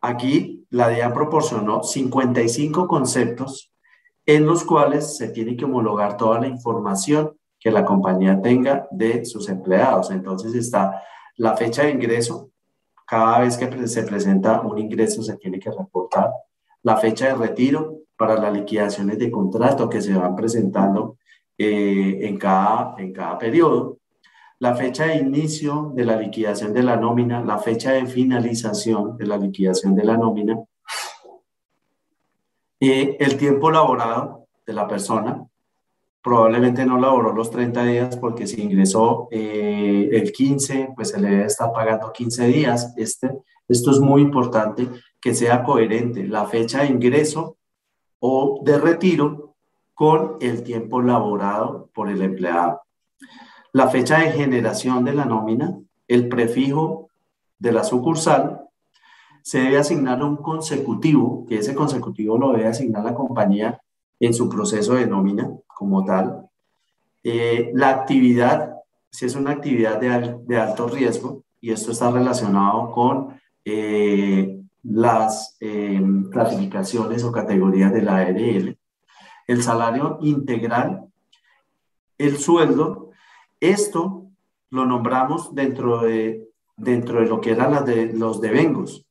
aquí 0.00 0.66
la 0.70 0.88
DEA 0.88 1.12
proporcionó 1.12 1.82
55 1.82 2.86
conceptos 2.88 3.72
en 4.26 4.46
los 4.46 4.64
cuales 4.64 5.16
se 5.16 5.28
tiene 5.28 5.56
que 5.56 5.64
homologar 5.64 6.16
toda 6.16 6.40
la 6.40 6.48
información 6.48 7.36
que 7.58 7.70
la 7.70 7.84
compañía 7.84 8.40
tenga 8.40 8.86
de 8.90 9.24
sus 9.24 9.48
empleados. 9.48 10.10
Entonces 10.10 10.54
está 10.54 11.02
la 11.36 11.56
fecha 11.56 11.84
de 11.84 11.92
ingreso. 11.92 12.50
Cada 13.06 13.40
vez 13.40 13.56
que 13.56 13.88
se 13.88 14.02
presenta 14.02 14.60
un 14.60 14.78
ingreso 14.78 15.22
se 15.22 15.36
tiene 15.38 15.58
que 15.58 15.70
reportar. 15.70 16.30
La 16.82 16.96
fecha 16.96 17.26
de 17.26 17.34
retiro, 17.34 17.98
para 18.16 18.36
las 18.36 18.52
liquidaciones 18.52 19.18
de 19.18 19.30
contrato 19.30 19.88
que 19.88 20.00
se 20.00 20.14
van 20.14 20.34
presentando 20.34 21.18
eh, 21.56 22.18
en, 22.22 22.36
cada, 22.36 22.94
en 22.98 23.12
cada 23.12 23.38
periodo, 23.38 23.98
la 24.58 24.74
fecha 24.74 25.06
de 25.06 25.16
inicio 25.16 25.92
de 25.94 26.04
la 26.04 26.16
liquidación 26.16 26.72
de 26.72 26.82
la 26.82 26.96
nómina, 26.96 27.42
la 27.42 27.58
fecha 27.58 27.92
de 27.92 28.06
finalización 28.06 29.16
de 29.16 29.26
la 29.26 29.36
liquidación 29.36 29.94
de 29.94 30.04
la 30.04 30.16
nómina, 30.16 30.58
y 32.80 33.16
el 33.22 33.36
tiempo 33.36 33.70
laborado 33.70 34.46
de 34.66 34.72
la 34.72 34.86
persona, 34.86 35.44
probablemente 36.22 36.84
no 36.84 36.98
laboró 37.00 37.32
los 37.32 37.50
30 37.50 37.84
días 37.84 38.16
porque 38.16 38.46
si 38.46 38.62
ingresó 38.62 39.28
eh, 39.30 40.10
el 40.12 40.30
15, 40.32 40.90
pues 40.94 41.10
se 41.10 41.20
le 41.20 41.30
debe 41.30 41.44
estar 41.46 41.72
pagando 41.72 42.12
15 42.12 42.46
días. 42.46 42.94
Este, 42.96 43.30
esto 43.68 43.90
es 43.90 44.00
muy 44.00 44.22
importante 44.22 44.88
que 45.20 45.34
sea 45.34 45.62
coherente 45.62 46.26
la 46.26 46.46
fecha 46.46 46.82
de 46.82 46.88
ingreso 46.88 47.56
o 48.20 48.60
de 48.64 48.78
retiro 48.78 49.54
con 49.94 50.36
el 50.40 50.62
tiempo 50.62 51.02
laborado 51.02 51.90
por 51.92 52.08
el 52.08 52.22
empleado. 52.22 52.82
La 53.72 53.88
fecha 53.88 54.18
de 54.20 54.32
generación 54.32 55.04
de 55.04 55.12
la 55.12 55.24
nómina, 55.24 55.78
el 56.06 56.28
prefijo 56.28 57.08
de 57.58 57.72
la 57.72 57.84
sucursal, 57.84 58.68
se 59.42 59.60
debe 59.60 59.78
asignar 59.78 60.22
un 60.22 60.36
consecutivo, 60.36 61.46
que 61.46 61.58
ese 61.58 61.74
consecutivo 61.74 62.38
lo 62.38 62.52
debe 62.52 62.68
asignar 62.68 63.04
la 63.04 63.14
compañía 63.14 63.80
en 64.20 64.34
su 64.34 64.48
proceso 64.48 64.94
de 64.94 65.06
nómina 65.06 65.50
como 65.66 66.04
tal. 66.04 66.48
Eh, 67.22 67.70
la 67.74 67.90
actividad, 67.90 68.74
si 69.10 69.26
es 69.26 69.34
una 69.34 69.52
actividad 69.52 69.98
de, 69.98 70.56
alto 70.58 70.88
riesgo, 70.88 71.44
y 71.60 71.72
esto 71.72 71.92
está 71.92 72.10
relacionado 72.10 72.92
con 72.92 73.37
eh, 73.70 74.60
las 74.82 75.56
em, 75.60 76.30
clasificaciones 76.30 77.22
o 77.22 77.32
categorías 77.32 77.92
de 77.92 78.02
la 78.02 78.16
ARL, 78.16 78.78
el 79.46 79.62
salario 79.62 80.18
integral, 80.22 81.04
el 82.16 82.38
sueldo, 82.38 83.10
esto 83.60 84.24
lo 84.70 84.86
nombramos 84.86 85.54
dentro 85.54 86.02
de, 86.02 86.48
dentro 86.76 87.20
de 87.20 87.26
lo 87.26 87.40
que 87.40 87.50
eran 87.50 87.72
las 87.72 87.84
de, 87.84 88.12
los 88.14 88.40
devengos. 88.40 89.06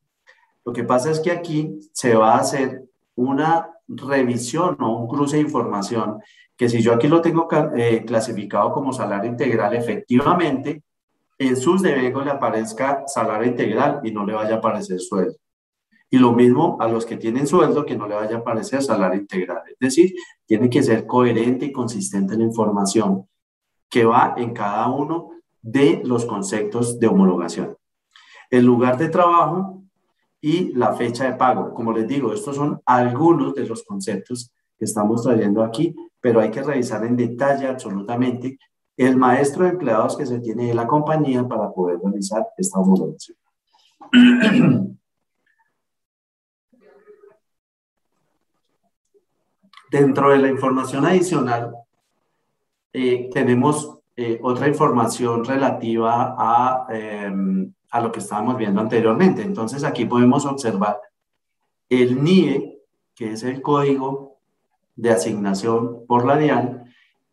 Lo 0.66 0.74
que 0.74 0.84
pasa 0.84 1.12
es 1.12 1.20
que 1.20 1.32
aquí 1.32 1.80
se 1.94 2.16
va 2.16 2.36
a 2.36 2.40
hacer 2.40 2.86
una 3.16 3.70
revisión 3.88 4.76
o 4.82 4.98
un 4.98 5.08
cruce 5.08 5.38
de 5.38 5.44
información 5.44 6.20
que 6.58 6.68
si 6.68 6.82
yo 6.82 6.94
aquí 6.94 7.08
lo 7.08 7.22
tengo 7.22 7.48
eh, 7.76 8.04
clasificado 8.06 8.72
como 8.72 8.92
salario 8.92 9.30
integral, 9.30 9.76
efectivamente, 9.76 10.82
en 11.38 11.56
sus 11.56 11.82
devengos 11.82 12.26
le 12.26 12.32
aparezca 12.32 13.04
salario 13.08 13.48
integral 13.48 14.02
y 14.04 14.12
no 14.12 14.26
le 14.26 14.34
vaya 14.34 14.56
a 14.56 14.58
aparecer 14.58 15.00
sueldo. 15.00 15.36
Y 16.10 16.18
lo 16.18 16.32
mismo 16.32 16.78
a 16.80 16.88
los 16.88 17.06
que 17.06 17.18
tienen 17.18 17.48
sueldo, 17.48 17.86
que 17.86 17.98
no 17.98 18.08
le 18.08 18.16
vaya 18.16 18.38
a 18.38 18.40
aparecer 18.40 18.82
salario 18.82 19.20
integral. 19.20 19.62
Es 19.68 19.78
decir, 19.80 20.14
tiene 20.46 20.70
que 20.70 20.82
ser 20.82 21.06
coherente 21.06 21.66
y 21.66 21.72
consistente 21.72 22.34
en 22.34 22.40
la 22.40 22.46
información 22.46 23.28
que 23.90 24.06
va 24.06 24.34
en 24.38 24.54
cada 24.54 24.90
uno 24.90 25.32
de 25.62 26.02
los 26.06 26.26
conceptos 26.26 27.00
de 27.00 27.08
homologación. 27.08 27.76
El 28.50 28.66
lugar 28.66 28.98
de 28.98 29.10
trabajo 29.10 29.84
y 30.42 30.74
la 30.74 30.94
fecha 30.94 31.26
de 31.26 31.34
pago. 31.34 31.74
Como 31.74 31.92
les 31.92 32.08
digo, 32.08 32.34
estos 32.34 32.56
son 32.56 32.82
algunos 32.86 33.54
de 33.54 33.66
los 33.66 33.84
conceptos 33.84 34.52
que 34.78 34.86
estamos 34.86 35.24
trayendo 35.24 35.64
aquí, 35.64 35.96
pero 36.22 36.40
hay 36.40 36.52
que 36.52 36.64
revisar 36.64 37.04
en 37.06 37.18
detalle 37.18 37.68
absolutamente 37.68 38.58
el 38.98 39.16
maestro 39.16 39.64
de 39.64 39.70
empleados 39.70 40.18
que 40.18 40.26
se 40.26 40.40
tiene 40.40 40.66
de 40.68 40.74
la 40.74 40.88
compañía 40.88 41.48
para 41.48 41.72
poder 41.72 42.00
realizar 42.04 42.48
esta 42.58 42.80
homologación. 42.80 43.38
Dentro 49.92 50.32
de 50.32 50.40
la 50.40 50.50
información 50.50 51.06
adicional, 51.06 51.74
eh, 52.92 53.30
tenemos 53.32 54.00
eh, 54.16 54.40
otra 54.42 54.68
información 54.68 55.46
relativa 55.46 56.36
a, 56.38 56.88
em, 56.90 57.72
a, 57.92 58.02
lo 58.02 58.12
que 58.12 58.20
estábamos 58.20 58.58
viendo 58.58 58.82
anteriormente. 58.82 59.44
Entonces, 59.44 59.84
aquí 59.84 60.06
podemos 60.06 60.46
observar 60.46 61.00
el 61.88 62.22
NIE, 62.22 62.80
que 63.16 63.34
es 63.34 63.44
el 63.44 63.62
código 63.62 64.40
de 64.96 65.12
asignación 65.12 66.06
por 66.08 66.26
la 66.26 66.38
DIAN, 66.38 66.84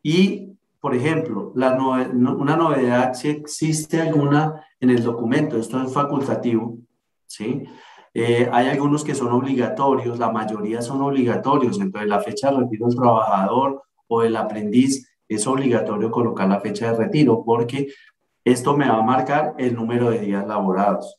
Y, 0.03 0.54
por 0.85 0.95
ejemplo, 0.95 1.51
la 1.55 1.73
una 1.73 2.57
novedad, 2.57 3.15
si 3.15 3.31
existe 3.31 4.03
alguna 4.03 4.67
en 4.79 4.91
el 4.91 5.03
documento, 5.03 5.57
esto 5.57 5.83
es 5.83 5.91
facultativo, 5.91 6.77
¿sí? 7.27 7.65
Eh, 8.13 8.51
hay 8.53 8.69
algunos 8.69 9.03
que 9.03 9.15
son 9.15 9.33
obligatorios, 9.33 10.19
la 10.19 10.31
mayoría 10.31 10.83
son 10.83 11.01
obligatorios, 11.01 11.81
entonces 11.81 12.07
la 12.07 12.21
fecha 12.21 12.51
de 12.51 12.59
retiro 12.59 12.87
del 12.87 12.97
trabajador 12.97 13.83
o 14.09 14.21
del 14.21 14.37
aprendiz 14.37 15.11
es 15.27 15.47
obligatorio 15.47 16.11
colocar 16.11 16.51
la 16.51 16.61
fecha 16.61 16.93
de 16.93 16.99
retiro 16.99 17.43
porque 17.47 17.89
esto 18.45 18.77
me 18.77 18.87
va 18.87 18.99
a 18.99 19.03
marcar 19.03 19.55
el 19.57 19.75
número 19.75 20.11
de 20.11 20.19
días 20.19 20.47
laborados, 20.47 21.19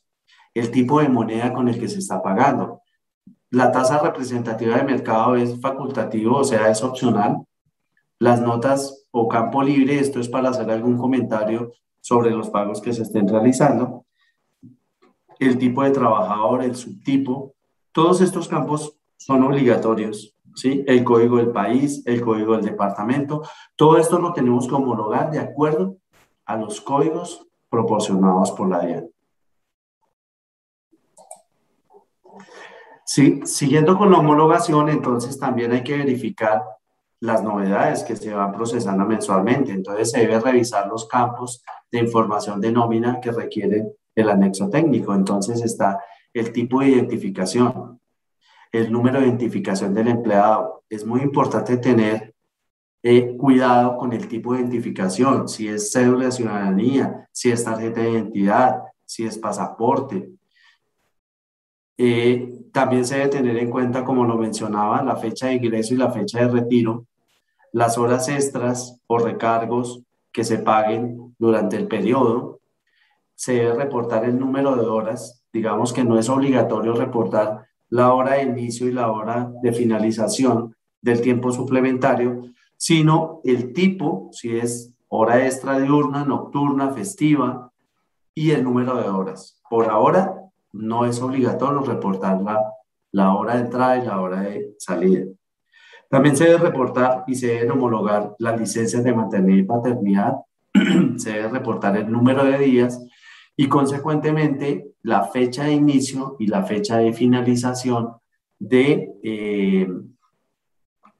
el 0.54 0.70
tipo 0.70 1.00
de 1.00 1.08
moneda 1.08 1.52
con 1.52 1.68
el 1.68 1.80
que 1.80 1.88
se 1.88 1.98
está 1.98 2.22
pagando. 2.22 2.82
La 3.50 3.72
tasa 3.72 3.98
representativa 3.98 4.76
de 4.76 4.84
mercado 4.84 5.34
es 5.34 5.60
facultativo, 5.60 6.36
o 6.36 6.44
sea, 6.44 6.70
es 6.70 6.84
opcional. 6.84 7.44
Las 8.18 8.40
notas 8.40 9.06
o 9.10 9.28
campo 9.28 9.62
libre, 9.62 9.98
esto 9.98 10.20
es 10.20 10.28
para 10.28 10.50
hacer 10.50 10.70
algún 10.70 10.96
comentario 10.96 11.72
sobre 12.00 12.30
los 12.30 12.50
pagos 12.50 12.80
que 12.80 12.92
se 12.92 13.02
estén 13.02 13.28
realizando 13.28 14.06
el 15.38 15.58
tipo 15.58 15.82
de 15.82 15.90
trabajador, 15.90 16.62
el 16.62 16.76
subtipo, 16.76 17.54
todos 17.92 18.20
estos 18.20 18.48
campos 18.48 18.98
son 19.16 19.42
obligatorios, 19.42 20.34
¿sí? 20.54 20.84
El 20.86 21.04
código 21.04 21.36
del 21.38 21.50
país, 21.50 22.02
el 22.06 22.20
código 22.20 22.52
del 22.52 22.64
departamento, 22.64 23.42
todo 23.74 23.98
esto 23.98 24.18
lo 24.18 24.32
tenemos 24.32 24.66
que 24.66 24.74
homologar 24.74 25.30
de 25.30 25.38
acuerdo 25.38 25.98
a 26.44 26.56
los 26.56 26.80
códigos 26.80 27.46
proporcionados 27.68 28.52
por 28.52 28.68
la 28.68 28.80
DIAN. 28.80 29.10
Sí, 33.04 33.40
siguiendo 33.44 33.96
con 33.96 34.10
la 34.10 34.18
homologación, 34.18 34.88
entonces 34.88 35.38
también 35.38 35.72
hay 35.72 35.82
que 35.82 35.96
verificar 35.96 36.62
las 37.26 37.42
novedades 37.42 38.04
que 38.04 38.16
se 38.16 38.32
van 38.32 38.52
procesando 38.52 39.04
mensualmente. 39.04 39.72
Entonces 39.72 40.10
se 40.12 40.20
debe 40.20 40.40
revisar 40.40 40.86
los 40.86 41.06
campos 41.06 41.62
de 41.90 41.98
información 41.98 42.60
de 42.60 42.72
nómina 42.72 43.20
que 43.20 43.32
requieren 43.32 43.92
el 44.14 44.30
anexo 44.30 44.70
técnico. 44.70 45.14
Entonces 45.14 45.62
está 45.62 45.98
el 46.32 46.52
tipo 46.52 46.80
de 46.80 46.88
identificación, 46.88 48.00
el 48.72 48.92
número 48.92 49.20
de 49.20 49.26
identificación 49.26 49.92
del 49.92 50.08
empleado. 50.08 50.84
Es 50.88 51.04
muy 51.04 51.20
importante 51.20 51.76
tener 51.78 52.34
eh, 53.02 53.36
cuidado 53.36 53.96
con 53.96 54.12
el 54.12 54.26
tipo 54.28 54.54
de 54.54 54.60
identificación, 54.60 55.48
si 55.48 55.68
es 55.68 55.92
cédula 55.92 56.26
de 56.26 56.32
ciudadanía, 56.32 57.28
si 57.32 57.50
es 57.50 57.64
tarjeta 57.64 58.00
de 58.00 58.10
identidad, 58.10 58.82
si 59.04 59.26
es 59.26 59.38
pasaporte. 59.38 60.30
Eh, 61.98 62.66
también 62.72 63.04
se 63.04 63.16
debe 63.16 63.28
tener 63.28 63.56
en 63.56 63.70
cuenta, 63.70 64.04
como 64.04 64.24
lo 64.24 64.36
mencionaba, 64.36 65.02
la 65.02 65.16
fecha 65.16 65.46
de 65.46 65.54
ingreso 65.54 65.94
y 65.94 65.96
la 65.96 66.10
fecha 66.10 66.40
de 66.40 66.48
retiro, 66.48 67.06
las 67.76 67.98
horas 67.98 68.26
extras 68.30 69.02
o 69.06 69.18
recargos 69.18 70.02
que 70.32 70.44
se 70.44 70.56
paguen 70.56 71.34
durante 71.38 71.76
el 71.76 71.86
periodo, 71.88 72.60
se 73.34 73.52
debe 73.52 73.74
reportar 73.74 74.24
el 74.24 74.38
número 74.38 74.76
de 74.76 74.86
horas. 74.86 75.44
Digamos 75.52 75.92
que 75.92 76.02
no 76.02 76.18
es 76.18 76.30
obligatorio 76.30 76.94
reportar 76.94 77.66
la 77.90 78.14
hora 78.14 78.36
de 78.36 78.44
inicio 78.44 78.88
y 78.88 78.92
la 78.92 79.12
hora 79.12 79.52
de 79.62 79.74
finalización 79.74 80.74
del 81.02 81.20
tiempo 81.20 81.52
suplementario, 81.52 82.44
sino 82.78 83.42
el 83.44 83.74
tipo, 83.74 84.30
si 84.32 84.56
es 84.56 84.94
hora 85.08 85.44
extra 85.44 85.78
diurna, 85.78 86.24
nocturna, 86.24 86.92
festiva, 86.92 87.70
y 88.34 88.52
el 88.52 88.64
número 88.64 88.96
de 88.96 89.10
horas. 89.10 89.60
Por 89.68 89.90
ahora 89.90 90.34
no 90.72 91.04
es 91.04 91.20
obligatorio 91.20 91.80
reportar 91.80 92.40
la, 92.40 92.58
la 93.12 93.34
hora 93.34 93.56
de 93.56 93.60
entrada 93.60 93.98
y 93.98 94.06
la 94.06 94.18
hora 94.22 94.40
de 94.40 94.74
salida. 94.78 95.26
También 96.08 96.36
se 96.36 96.44
debe 96.44 96.58
reportar 96.58 97.24
y 97.26 97.34
se 97.34 97.48
deben 97.48 97.72
homologar 97.72 98.34
las 98.38 98.58
licencias 98.58 99.02
de 99.02 99.14
maternidad 99.14 99.58
y 99.58 99.62
paternidad. 99.64 100.36
se 101.16 101.32
debe 101.32 101.48
reportar 101.48 101.96
el 101.96 102.10
número 102.10 102.44
de 102.44 102.58
días 102.58 103.04
y 103.56 103.68
consecuentemente 103.68 104.92
la 105.02 105.24
fecha 105.24 105.64
de 105.64 105.72
inicio 105.72 106.36
y 106.38 106.46
la 106.46 106.64
fecha 106.64 106.98
de 106.98 107.12
finalización 107.12 108.16
de, 108.58 109.12
eh, 109.22 109.88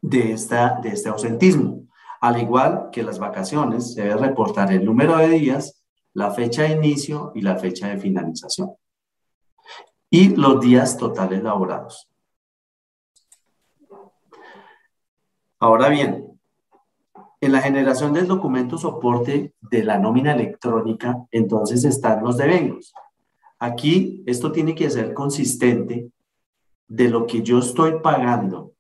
de, 0.03 0.33
esta, 0.33 0.79
de 0.83 0.91
este 0.91 1.09
ausentismo. 1.09 1.87
Al 2.21 2.41
igual 2.41 2.89
que 2.93 3.03
las 3.03 3.19
vacaciones, 3.19 3.95
se 3.95 4.03
debe 4.03 4.17
reportar 4.17 4.73
el 4.73 4.85
número 4.85 5.17
de 5.17 5.29
días, 5.29 5.83
la 6.13 6.31
fecha 6.31 6.63
de 6.63 6.73
inicio 6.73 7.33
y 7.35 7.41
la 7.41 7.57
fecha 7.57 7.89
de 7.89 7.99
finalización. 7.99 8.71
Y 10.11 10.35
los 10.37 10.61
días 10.61 10.97
totales 10.97 11.43
laborados. 11.43 12.09
Ahora 15.67 15.89
bien, 15.89 16.39
en 17.41 17.51
la 17.51 17.61
generación 17.61 18.13
del 18.13 18.29
documento 18.29 18.79
soporte 18.79 19.53
de 19.61 19.83
la 19.83 19.99
nómina 19.99 20.33
electrónica, 20.33 21.27
entonces 21.33 21.83
están 21.83 22.23
los 22.23 22.37
devengos. 22.37 22.95
Aquí 23.59 24.23
esto 24.27 24.53
tiene 24.53 24.77
que 24.77 24.89
ser 24.89 25.13
consistente 25.13 26.09
de 26.87 27.09
lo 27.09 27.27
que 27.27 27.43
yo 27.43 27.59
estoy 27.59 27.95
pagando, 28.01 28.75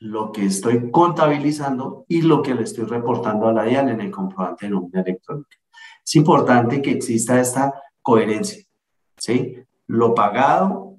lo 0.00 0.32
que 0.32 0.46
estoy 0.46 0.90
contabilizando 0.90 2.06
y 2.08 2.22
lo 2.22 2.42
que 2.42 2.56
le 2.56 2.64
estoy 2.64 2.86
reportando 2.86 3.46
a 3.46 3.52
la 3.52 3.62
DIAN 3.62 3.90
en 3.90 4.00
el 4.00 4.10
comprobante 4.10 4.66
de 4.66 4.72
nómina 4.72 5.02
electrónica. 5.02 5.58
Es 6.04 6.16
importante 6.16 6.82
que 6.82 6.90
exista 6.90 7.40
esta 7.40 7.72
coherencia, 8.02 8.64
¿sí? 9.16 9.58
Lo 9.86 10.12
pagado, 10.12 10.96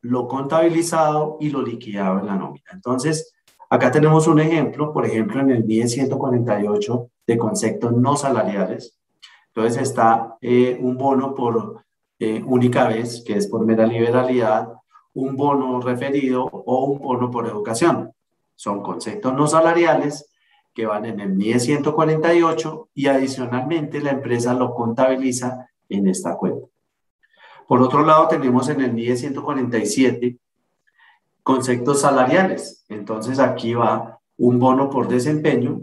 lo 0.00 0.26
contabilizado 0.26 1.36
y 1.38 1.50
lo 1.50 1.60
liquidado 1.60 2.20
en 2.20 2.26
la 2.28 2.36
nómina. 2.36 2.70
Entonces, 2.72 3.34
Acá 3.70 3.90
tenemos 3.90 4.26
un 4.26 4.40
ejemplo, 4.40 4.92
por 4.92 5.06
ejemplo, 5.06 5.40
en 5.40 5.50
el 5.50 5.88
148 5.88 7.10
de 7.26 7.38
conceptos 7.38 7.92
no 7.92 8.16
salariales. 8.16 8.98
Entonces 9.48 9.82
está 9.82 10.36
eh, 10.40 10.78
un 10.80 10.96
bono 10.96 11.34
por 11.34 11.84
eh, 12.18 12.42
única 12.44 12.88
vez, 12.88 13.22
que 13.26 13.34
es 13.36 13.46
por 13.46 13.64
mera 13.64 13.86
liberalidad, 13.86 14.68
un 15.14 15.36
bono 15.36 15.80
referido 15.80 16.44
o 16.44 16.84
un 16.84 16.98
bono 16.98 17.30
por 17.30 17.46
educación. 17.46 18.12
Son 18.56 18.82
conceptos 18.82 19.34
no 19.34 19.46
salariales 19.46 20.30
que 20.74 20.86
van 20.86 21.04
en 21.06 21.20
el 21.20 21.60
148 21.60 22.88
y 22.94 23.06
adicionalmente 23.06 24.00
la 24.00 24.10
empresa 24.10 24.54
lo 24.54 24.74
contabiliza 24.74 25.68
en 25.88 26.08
esta 26.08 26.36
cuenta. 26.36 26.66
Por 27.68 27.80
otro 27.80 28.04
lado, 28.04 28.28
tenemos 28.28 28.68
en 28.68 28.80
el 28.80 29.16
147 29.16 30.38
conceptos 31.44 32.00
salariales. 32.00 32.84
Entonces 32.88 33.38
aquí 33.38 33.74
va 33.74 34.18
un 34.36 34.58
bono 34.58 34.90
por 34.90 35.06
desempeño, 35.06 35.80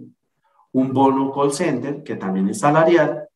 un 0.73 0.91
bono 0.91 1.31
call 1.31 1.53
center, 1.53 2.03
que 2.03 2.17
también 2.17 2.49
es 2.49 2.59
salarial, 2.59 3.29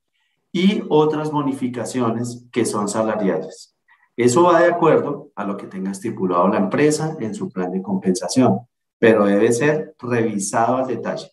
y 0.51 0.83
otras 0.89 1.31
bonificaciones 1.31 2.45
que 2.51 2.65
son 2.65 2.89
salariales. 2.89 3.75
Eso 4.17 4.43
va 4.43 4.61
de 4.61 4.71
acuerdo 4.71 5.29
a 5.35 5.45
lo 5.45 5.55
que 5.55 5.67
tenga 5.67 5.91
estipulado 5.91 6.47
la 6.47 6.57
empresa 6.57 7.15
en 7.19 7.35
su 7.35 7.49
plan 7.49 7.71
de 7.71 7.81
compensación, 7.81 8.59
pero 8.97 9.25
debe 9.25 9.51
ser 9.51 9.95
revisado 9.99 10.77
al 10.77 10.88
detalle. 10.88 11.31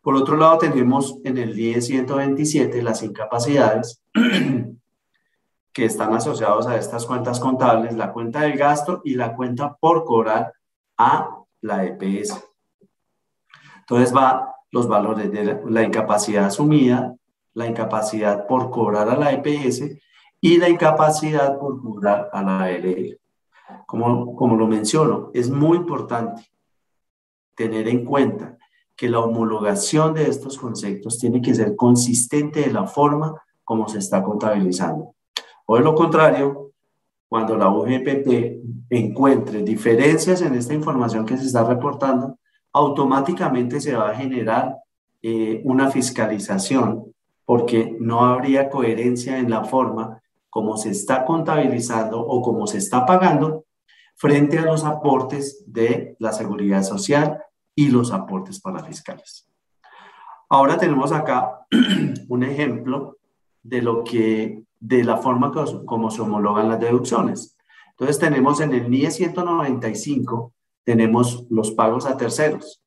Por 0.00 0.14
otro 0.14 0.36
lado, 0.36 0.58
tenemos 0.58 1.18
en 1.24 1.36
el 1.38 1.56
10.127 1.56 2.80
las 2.82 3.02
incapacidades 3.02 4.00
que 5.78 5.84
están 5.84 6.12
asociados 6.12 6.66
a 6.66 6.76
estas 6.76 7.06
cuentas 7.06 7.38
contables, 7.38 7.94
la 7.94 8.12
cuenta 8.12 8.40
del 8.40 8.58
gasto 8.58 9.00
y 9.04 9.14
la 9.14 9.36
cuenta 9.36 9.76
por 9.76 10.04
cobrar 10.04 10.52
a 10.96 11.44
la 11.60 11.84
EPS. 11.84 12.44
Entonces 13.82 14.12
va 14.12 14.56
los 14.72 14.88
valores 14.88 15.30
de 15.30 15.62
la 15.66 15.84
incapacidad 15.84 16.46
asumida, 16.46 17.14
la 17.54 17.68
incapacidad 17.68 18.48
por 18.48 18.70
cobrar 18.70 19.08
a 19.08 19.16
la 19.16 19.30
EPS 19.30 19.84
y 20.40 20.56
la 20.56 20.68
incapacidad 20.68 21.56
por 21.60 21.80
cobrar 21.80 22.28
a 22.32 22.42
la 22.42 22.72
LL. 22.72 23.16
Como, 23.86 24.34
como 24.34 24.56
lo 24.56 24.66
menciono, 24.66 25.30
es 25.32 25.48
muy 25.48 25.76
importante 25.76 26.42
tener 27.54 27.86
en 27.86 28.04
cuenta 28.04 28.58
que 28.96 29.08
la 29.08 29.20
homologación 29.20 30.12
de 30.12 30.28
estos 30.28 30.58
conceptos 30.58 31.20
tiene 31.20 31.40
que 31.40 31.54
ser 31.54 31.76
consistente 31.76 32.62
de 32.62 32.72
la 32.72 32.88
forma 32.88 33.40
como 33.62 33.86
se 33.86 33.98
está 33.98 34.24
contabilizando. 34.24 35.14
O 35.70 35.76
de 35.76 35.82
lo 35.82 35.94
contrario, 35.94 36.72
cuando 37.28 37.54
la 37.54 37.68
UGPP 37.68 38.88
encuentre 38.88 39.62
diferencias 39.62 40.40
en 40.40 40.54
esta 40.54 40.72
información 40.72 41.26
que 41.26 41.36
se 41.36 41.44
está 41.44 41.62
reportando, 41.62 42.38
automáticamente 42.72 43.78
se 43.78 43.94
va 43.94 44.08
a 44.08 44.14
generar 44.14 44.78
eh, 45.20 45.60
una 45.64 45.90
fiscalización 45.90 47.12
porque 47.44 47.94
no 48.00 48.24
habría 48.24 48.70
coherencia 48.70 49.38
en 49.38 49.50
la 49.50 49.62
forma 49.64 50.22
como 50.48 50.78
se 50.78 50.88
está 50.88 51.26
contabilizando 51.26 52.18
o 52.18 52.40
como 52.40 52.66
se 52.66 52.78
está 52.78 53.04
pagando 53.04 53.66
frente 54.16 54.58
a 54.58 54.64
los 54.64 54.84
aportes 54.84 55.64
de 55.66 56.16
la 56.18 56.32
seguridad 56.32 56.82
social 56.82 57.42
y 57.74 57.88
los 57.88 58.10
aportes 58.10 58.58
para 58.58 58.82
fiscales. 58.82 59.46
Ahora 60.48 60.78
tenemos 60.78 61.12
acá 61.12 61.66
un 62.28 62.42
ejemplo 62.42 63.18
de 63.62 63.82
lo 63.82 64.02
que 64.02 64.64
de 64.80 65.04
la 65.04 65.16
forma 65.16 65.52
como 65.84 66.10
se 66.10 66.22
homologan 66.22 66.68
las 66.68 66.80
deducciones. 66.80 67.56
Entonces 67.90 68.18
tenemos 68.18 68.60
en 68.60 68.72
el 68.74 68.88
NIE 68.90 69.10
195, 69.10 70.52
tenemos 70.84 71.46
los 71.50 71.72
pagos 71.72 72.06
a 72.06 72.16
terceros. 72.16 72.80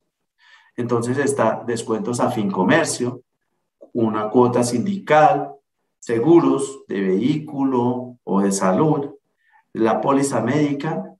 Entonces 0.76 1.18
está 1.18 1.62
descuentos 1.66 2.20
a 2.20 2.30
fin 2.30 2.50
comercio, 2.50 3.22
una 3.92 4.30
cuota 4.30 4.64
sindical, 4.64 5.52
seguros 5.98 6.84
de 6.88 7.00
vehículo 7.00 8.16
o 8.24 8.40
de 8.40 8.52
salud, 8.52 9.10
la 9.74 10.00
póliza 10.00 10.40
médica 10.40 11.14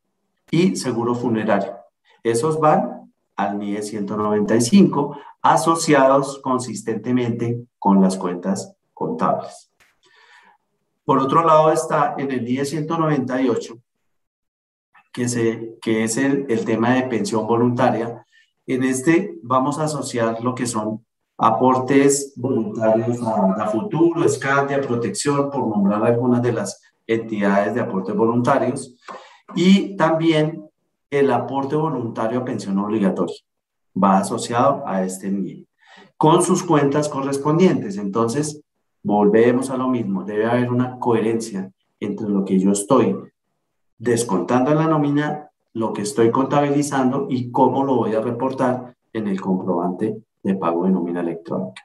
y 0.51 0.77
seguro 0.77 1.15
funerario. 1.15 1.77
Esos 2.23 2.59
van 2.59 3.13
al 3.37 3.59
NIE 3.59 3.83
195 3.83 5.17
asociados 5.43 6.41
consistentemente 6.43 7.67
con 7.79 8.01
las 8.01 8.17
cuentas 8.17 8.75
contables. 8.95 9.72
Por 11.05 11.19
otro 11.19 11.45
lado 11.45 11.73
está 11.73 12.15
en 12.17 12.31
el 12.31 12.45
NIE 12.45 12.65
198, 12.65 13.75
que, 15.13 15.25
es 15.25 16.17
el, 16.17 16.65
tema 16.65 16.95
de 16.95 17.03
pensión 17.03 17.47
voluntaria. 17.47 18.25
En 18.67 18.85
este 18.85 19.35
vamos 19.43 19.79
a 19.79 19.85
asociar 19.85 20.43
lo 20.43 20.55
que 20.55 20.67
son 20.67 21.05
aportes 21.37 22.33
voluntarios 22.37 23.19
a, 23.23 23.67
Futuro, 23.67 24.25
Escandia, 24.25 24.81
Protección, 24.81 25.51
por 25.51 25.67
nombrar 25.67 26.05
algunas 26.05 26.41
de 26.41 26.53
las 26.53 26.81
entidades 27.07 27.75
de 27.75 27.81
aportes 27.81 28.15
voluntarios, 28.15 28.95
y 29.57 29.97
también 29.97 30.71
el 31.11 31.33
aporte 31.33 31.75
voluntario 31.75 32.41
a 32.41 32.45
pensión 32.45 32.79
obligatoria 32.79 33.37
va 34.01 34.19
asociado 34.19 34.83
a 34.87 35.03
este 35.03 35.31
NIE, 35.31 35.67
con 36.17 36.43
sus 36.43 36.63
cuentas 36.63 37.09
correspondientes. 37.09 37.99
Entonces, 37.99 38.62
volvemos 39.03 39.71
a 39.71 39.77
lo 39.77 39.89
mismo, 39.89 40.25
debe 40.25 40.47
haber 40.47 40.71
una 40.71 40.99
coherencia 40.99 41.71
entre 42.01 42.29
lo 42.29 42.45
que 42.45 42.59
yo 42.59 42.73
estoy 42.73 43.17
descontando 43.99 44.73
en 44.73 44.79
la 44.79 44.87
nómina, 44.87 45.51
lo 45.75 45.93
que 45.93 46.03
estoy 46.03 46.31
contabilizando 46.31 47.27
y 47.31 47.51
cómo 47.51 47.85
lo 47.85 47.97
voy 47.97 48.15
a 48.15 48.21
reportar 48.21 48.97
en 49.13 49.29
el 49.29 49.41
comprobante 49.41 50.23
de 50.43 50.55
pago 50.55 50.85
de 50.85 50.91
nómina 50.91 51.21
electrónica. 51.21 51.83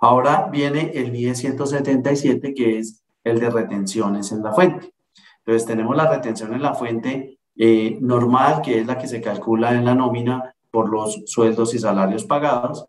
Ahora 0.00 0.48
viene 0.50 0.92
el 0.94 1.12
NIE 1.12 1.34
177, 1.34 2.54
que 2.54 2.78
es 2.78 3.02
el 3.22 3.40
de 3.40 3.50
retenciones 3.50 4.32
en 4.32 4.42
la 4.42 4.52
fuente. 4.52 4.92
Entonces 5.38 5.66
tenemos 5.66 5.96
la 5.96 6.10
retención 6.10 6.54
en 6.54 6.62
la 6.62 6.74
fuente 6.74 7.38
eh, 7.56 7.98
normal, 8.00 8.60
que 8.62 8.80
es 8.80 8.86
la 8.86 8.98
que 8.98 9.06
se 9.06 9.20
calcula 9.20 9.74
en 9.74 9.84
la 9.84 9.94
nómina 9.94 10.54
por 10.70 10.88
los 10.88 11.22
sueldos 11.26 11.74
y 11.74 11.78
salarios 11.78 12.24
pagados. 12.24 12.86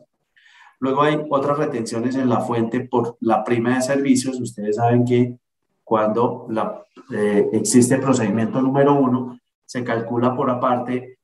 Luego 0.85 1.01
hay 1.01 1.19
otras 1.31 1.57
retenciones 1.57 2.15
en 2.15 2.29
la 2.29 2.41
fuente 2.41 2.81
por 2.81 3.17
la 3.21 3.43
prima 3.43 3.73
de 3.73 3.81
servicios. 3.81 4.39
Ustedes 4.39 4.75
saben 4.75 5.03
que 5.03 5.35
cuando 5.83 6.45
la, 6.51 6.83
eh, 7.11 7.49
existe 7.53 7.97
procedimiento 7.97 8.61
número 8.61 8.93
uno, 8.93 9.39
se 9.65 9.83
calcula 9.83 10.35
por 10.35 10.47
aparte 10.51 11.17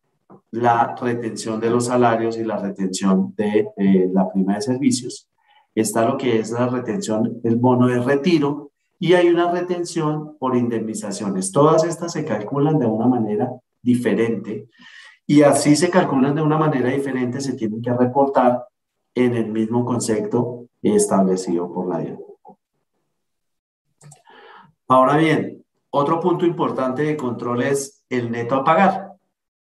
la 0.49 0.95
retención 0.99 1.59
de 1.59 1.69
los 1.69 1.85
salarios 1.85 2.37
y 2.37 2.43
la 2.43 2.57
retención 2.57 3.35
de 3.37 3.67
eh, 3.77 4.09
la 4.11 4.31
prima 4.31 4.55
de 4.55 4.63
servicios. 4.63 5.29
Está 5.75 6.05
lo 6.05 6.17
que 6.17 6.39
es 6.39 6.49
la 6.49 6.67
retención 6.67 7.39
del 7.43 7.57
bono 7.57 7.85
de 7.85 7.99
retiro 7.99 8.71
y 8.97 9.13
hay 9.13 9.29
una 9.29 9.51
retención 9.51 10.37
por 10.39 10.57
indemnizaciones. 10.57 11.51
Todas 11.51 11.83
estas 11.83 12.13
se 12.13 12.25
calculan 12.25 12.79
de 12.79 12.87
una 12.87 13.05
manera 13.05 13.51
diferente 13.79 14.69
y 15.27 15.43
así 15.43 15.75
se 15.75 15.91
calculan 15.91 16.33
de 16.33 16.41
una 16.41 16.57
manera 16.57 16.89
diferente, 16.89 17.39
se 17.41 17.53
tienen 17.53 17.79
que 17.83 17.93
reportar 17.93 18.65
en 19.15 19.35
el 19.35 19.47
mismo 19.47 19.85
concepto 19.85 20.67
establecido 20.81 21.71
por 21.71 21.87
la 21.87 21.99
DIAN. 21.99 22.19
Ahora 24.87 25.17
bien, 25.17 25.63
otro 25.89 26.19
punto 26.19 26.45
importante 26.45 27.03
de 27.03 27.17
control 27.17 27.63
es 27.63 28.03
el 28.09 28.31
neto 28.31 28.55
a 28.55 28.63
pagar 28.63 29.13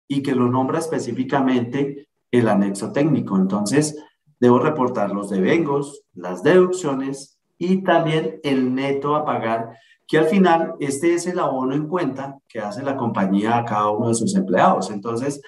y 0.06 0.22
que 0.22 0.34
lo 0.34 0.48
nombra 0.48 0.78
específicamente 0.78 2.08
el 2.30 2.48
anexo 2.48 2.92
técnico. 2.92 3.36
Entonces, 3.36 3.96
debo 4.40 4.58
reportar 4.58 5.10
los 5.10 5.30
devengos, 5.30 6.02
las 6.14 6.42
deducciones 6.42 7.38
y 7.58 7.82
también 7.82 8.40
el 8.42 8.74
neto 8.74 9.16
a 9.16 9.24
pagar, 9.24 9.70
que 10.06 10.18
al 10.18 10.26
final 10.26 10.74
este 10.80 11.14
es 11.14 11.26
el 11.26 11.38
abono 11.38 11.74
en 11.74 11.88
cuenta 11.88 12.38
que 12.48 12.60
hace 12.60 12.82
la 12.82 12.96
compañía 12.96 13.58
a 13.58 13.64
cada 13.64 13.90
uno 13.90 14.08
de 14.08 14.14
sus 14.14 14.34
empleados. 14.36 14.90
Entonces, 14.90 15.42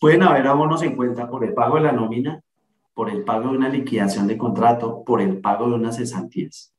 pueden 0.00 0.22
haber 0.22 0.46
abonos 0.46 0.82
en 0.82 0.96
cuenta 0.96 1.28
por 1.28 1.44
el 1.44 1.54
pago 1.54 1.76
de 1.76 1.82
la 1.82 1.92
nómina, 1.92 2.42
por 2.94 3.10
el 3.10 3.24
pago 3.24 3.50
de 3.50 3.56
una 3.56 3.68
liquidación 3.68 4.26
de 4.26 4.38
contrato, 4.38 5.02
por 5.04 5.20
el 5.20 5.40
pago 5.40 5.68
de 5.68 5.74
unas 5.74 5.96
cesantías. 5.96 6.72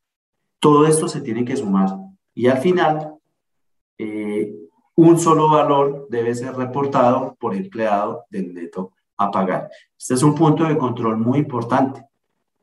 Todo 0.60 0.86
esto 0.86 1.08
se 1.08 1.22
tiene 1.22 1.44
que 1.44 1.58
sumar 1.58 1.90
y 2.34 2.48
al 2.48 2.60
final 2.60 3.16
eh, 3.98 4.54
un 4.96 5.20
solo 5.20 5.50
valor 5.50 6.08
debe 6.10 6.36
ser 6.36 6.56
reportado 6.56 7.36
por 7.40 7.56
empleado 7.56 8.26
del 8.30 8.54
neto 8.54 8.92
a 9.18 9.32
pagar. 9.32 9.70
Este 9.98 10.14
es 10.14 10.24
un 10.24 10.36
punto 10.36 10.66
de 10.66 10.78
control 10.78 11.18
muy 11.18 11.40
importante 11.40 12.06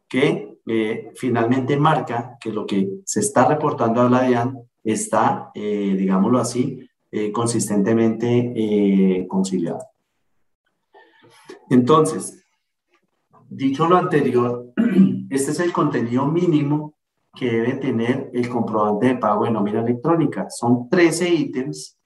que 0.09 0.59
eh, 0.67 1.11
finalmente 1.17 1.77
marca 1.77 2.37
que 2.41 2.53
lo 2.53 2.67
que 2.67 3.01
se 3.05 3.21
está 3.21 3.47
reportando 3.47 4.01
a 4.01 4.11
la 4.11 4.23
DIAN 4.23 4.59
está, 4.85 5.51
eh, 5.55 5.95
digámoslo 5.97 6.39
así, 6.39 6.89
eh, 7.11 7.33
consistentemente 7.33 9.27
conciliado. 9.29 9.81
Entonces, 11.71 12.45
dicho 13.51 13.87
lo 13.87 13.97
anterior, 13.97 14.73
este 15.31 15.51
es 15.51 15.61
el 15.61 15.73
contenido 15.73 16.27
mínimo 16.27 16.95
que 17.35 17.51
debe 17.51 17.75
tener 17.75 18.31
el 18.33 18.49
comprobante 18.49 19.07
de 19.07 19.17
pago 19.17 19.45
de 19.45 19.51
nómina 19.51 19.81
electrónica. 19.81 20.49
Son 20.49 20.89
13 20.89 21.29
ítems 21.29 21.99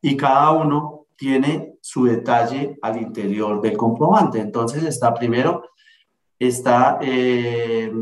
y 0.00 0.16
cada 0.16 0.52
uno 0.52 1.06
tiene 1.16 1.74
su 1.80 2.04
detalle 2.04 2.78
al 2.80 3.00
interior 3.00 3.60
del 3.60 3.76
comprobante. 3.76 4.40
Entonces 4.40 4.84
está 4.84 5.12
primero, 5.12 5.64
está, 6.38 6.98
eh, 7.02 7.92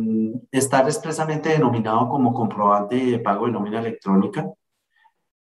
está 0.53 0.81
expresamente 0.83 1.49
denominado 1.51 2.09
como 2.09 2.33
comprobante 2.33 2.97
de 2.97 3.19
pago 3.19 3.47
de 3.47 3.53
nómina 3.53 3.81
electrónica. 3.81 4.49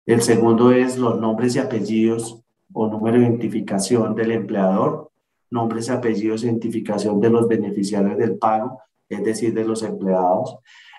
El 0.07 0.23
segundo 0.23 0.71
es 0.71 0.99
los 0.99 1.19
nombres 1.19 1.57
y 1.57 1.59
apellidos 1.59 2.43
o 2.73 2.88
número 2.88 3.19
de 3.19 3.25
identificación 3.25 4.14
del 4.14 4.33
empleador, 4.33 5.11
nombres 5.50 5.90
apellidos 5.90 6.42
e 6.42 6.46
identificación 6.46 7.20
de 7.20 7.30
los 7.30 7.48
beneficiarios 7.48 8.18
del 8.18 8.38
pago, 8.38 8.80
es 9.09 9.22
decir, 9.22 9.54
de 9.54 9.64
los 9.64 9.83
empleados. 9.83 10.59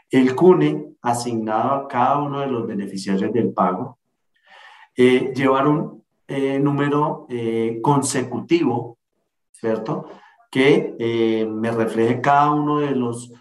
El 0.09 0.35
CUNE 0.35 0.95
asignado 1.01 1.73
a 1.73 1.87
cada 1.87 2.19
uno 2.19 2.41
de 2.41 2.47
los 2.47 2.65
beneficiarios 2.65 3.31
del 3.33 3.51
pago 3.51 3.97
eh, 4.97 5.33
llevar 5.35 5.67
un 5.67 6.03
eh, 6.27 6.57
número 6.57 7.25
eh, 7.29 7.79
consecutivo, 7.81 8.97
¿cierto? 9.51 10.05
Que 10.49 11.45
me 11.51 11.69
refleje 11.69 12.21
cada 12.21 12.51
uno 12.51 12.79
de 12.79 12.95
los 12.95 13.33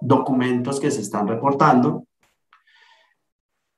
documentos 0.00 0.80
que 0.80 0.90
se 0.90 1.02
están 1.02 1.28
reportando, 1.28 2.04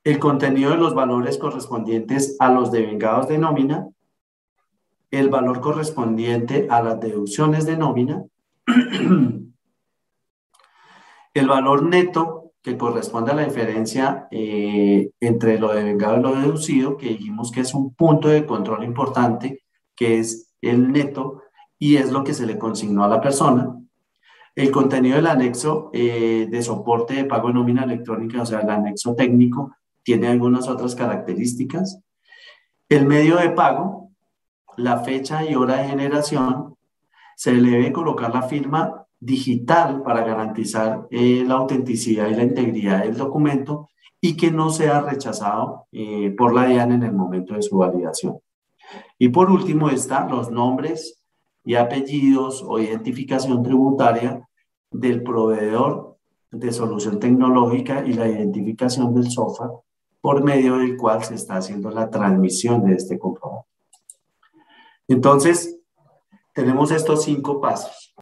el 0.05 0.19
contenido 0.19 0.71
de 0.71 0.77
los 0.77 0.95
valores 0.95 1.37
correspondientes 1.37 2.37
a 2.39 2.49
los 2.49 2.71
devengados 2.71 3.27
de 3.27 3.39
nómina, 3.39 3.89
el 5.11 5.29
valor 5.29 5.61
correspondiente 5.61 6.67
a 6.69 6.81
las 6.81 6.99
deducciones 6.99 7.65
de 7.65 7.77
nómina, 7.77 8.23
el 11.33 11.47
valor 11.47 11.83
neto 11.83 12.53
que 12.61 12.77
corresponde 12.77 13.31
a 13.31 13.35
la 13.35 13.45
diferencia 13.45 14.27
eh, 14.31 15.11
entre 15.19 15.59
lo 15.59 15.73
devengado 15.73 16.17
y 16.17 16.21
lo 16.21 16.35
deducido, 16.35 16.97
que 16.97 17.09
dijimos 17.09 17.51
que 17.51 17.61
es 17.61 17.73
un 17.73 17.93
punto 17.93 18.27
de 18.27 18.45
control 18.45 18.83
importante, 18.83 19.63
que 19.95 20.19
es 20.19 20.53
el 20.61 20.91
neto 20.91 21.41
y 21.77 21.95
es 21.95 22.11
lo 22.11 22.23
que 22.23 22.33
se 22.33 22.45
le 22.45 22.57
consignó 22.57 23.03
a 23.03 23.07
la 23.07 23.21
persona. 23.21 23.75
El 24.55 24.71
contenido 24.71 25.15
del 25.15 25.27
anexo 25.27 25.89
eh, 25.93 26.47
de 26.49 26.61
soporte 26.61 27.13
de 27.13 27.25
pago 27.25 27.49
en 27.49 27.55
nómina 27.55 27.83
electrónica, 27.83 28.41
o 28.41 28.45
sea, 28.45 28.59
el 28.59 28.69
anexo 28.69 29.15
técnico, 29.15 29.73
tiene 30.03 30.27
algunas 30.27 30.67
otras 30.67 30.95
características. 30.95 32.01
El 32.89 33.05
medio 33.05 33.37
de 33.37 33.51
pago, 33.51 34.08
la 34.79 34.99
fecha 34.99 35.43
y 35.45 35.55
hora 35.55 35.77
de 35.77 35.89
generación, 35.89 36.75
se 37.35 37.53
le 37.53 37.71
debe 37.71 37.91
colocar 37.91 38.33
la 38.33 38.43
firma 38.43 39.05
digital 39.19 40.01
para 40.01 40.23
garantizar 40.23 41.07
eh, 41.11 41.43
la 41.45 41.55
autenticidad 41.55 42.27
y 42.29 42.35
la 42.35 42.43
integridad 42.43 43.03
del 43.03 43.17
documento 43.17 43.89
y 44.21 44.35
que 44.35 44.51
no 44.51 44.69
sea 44.69 45.01
rechazado 45.01 45.87
eh, 45.91 46.33
por 46.37 46.53
la 46.53 46.65
DIAN 46.65 46.91
en 46.93 47.03
el 47.03 47.13
momento 47.13 47.53
de 47.53 47.61
su 47.61 47.77
validación. 47.77 48.39
Y 49.17 49.29
por 49.29 49.51
último 49.51 49.89
están 49.89 50.29
los 50.29 50.49
nombres 50.51 51.21
y 51.63 51.75
apellidos 51.75 52.63
o 52.65 52.79
identificación 52.79 53.61
tributaria 53.61 54.47
del 54.91 55.23
proveedor 55.23 56.17
de 56.51 56.71
solución 56.71 57.19
tecnológica 57.19 58.03
y 58.05 58.13
la 58.13 58.27
identificación 58.27 59.13
del 59.13 59.29
software 59.29 59.71
por 60.21 60.43
medio 60.43 60.77
del 60.77 60.97
cual 60.97 61.23
se 61.23 61.35
está 61.35 61.57
haciendo 61.57 61.91
la 61.91 62.09
transmisión 62.09 62.83
de 62.85 62.95
este 62.95 63.17
comprobante. 63.17 63.48
Entonces, 65.09 65.77
tenemos 66.53 66.91
estos 66.91 67.23
cinco 67.23 67.59
pasos. 67.59 68.08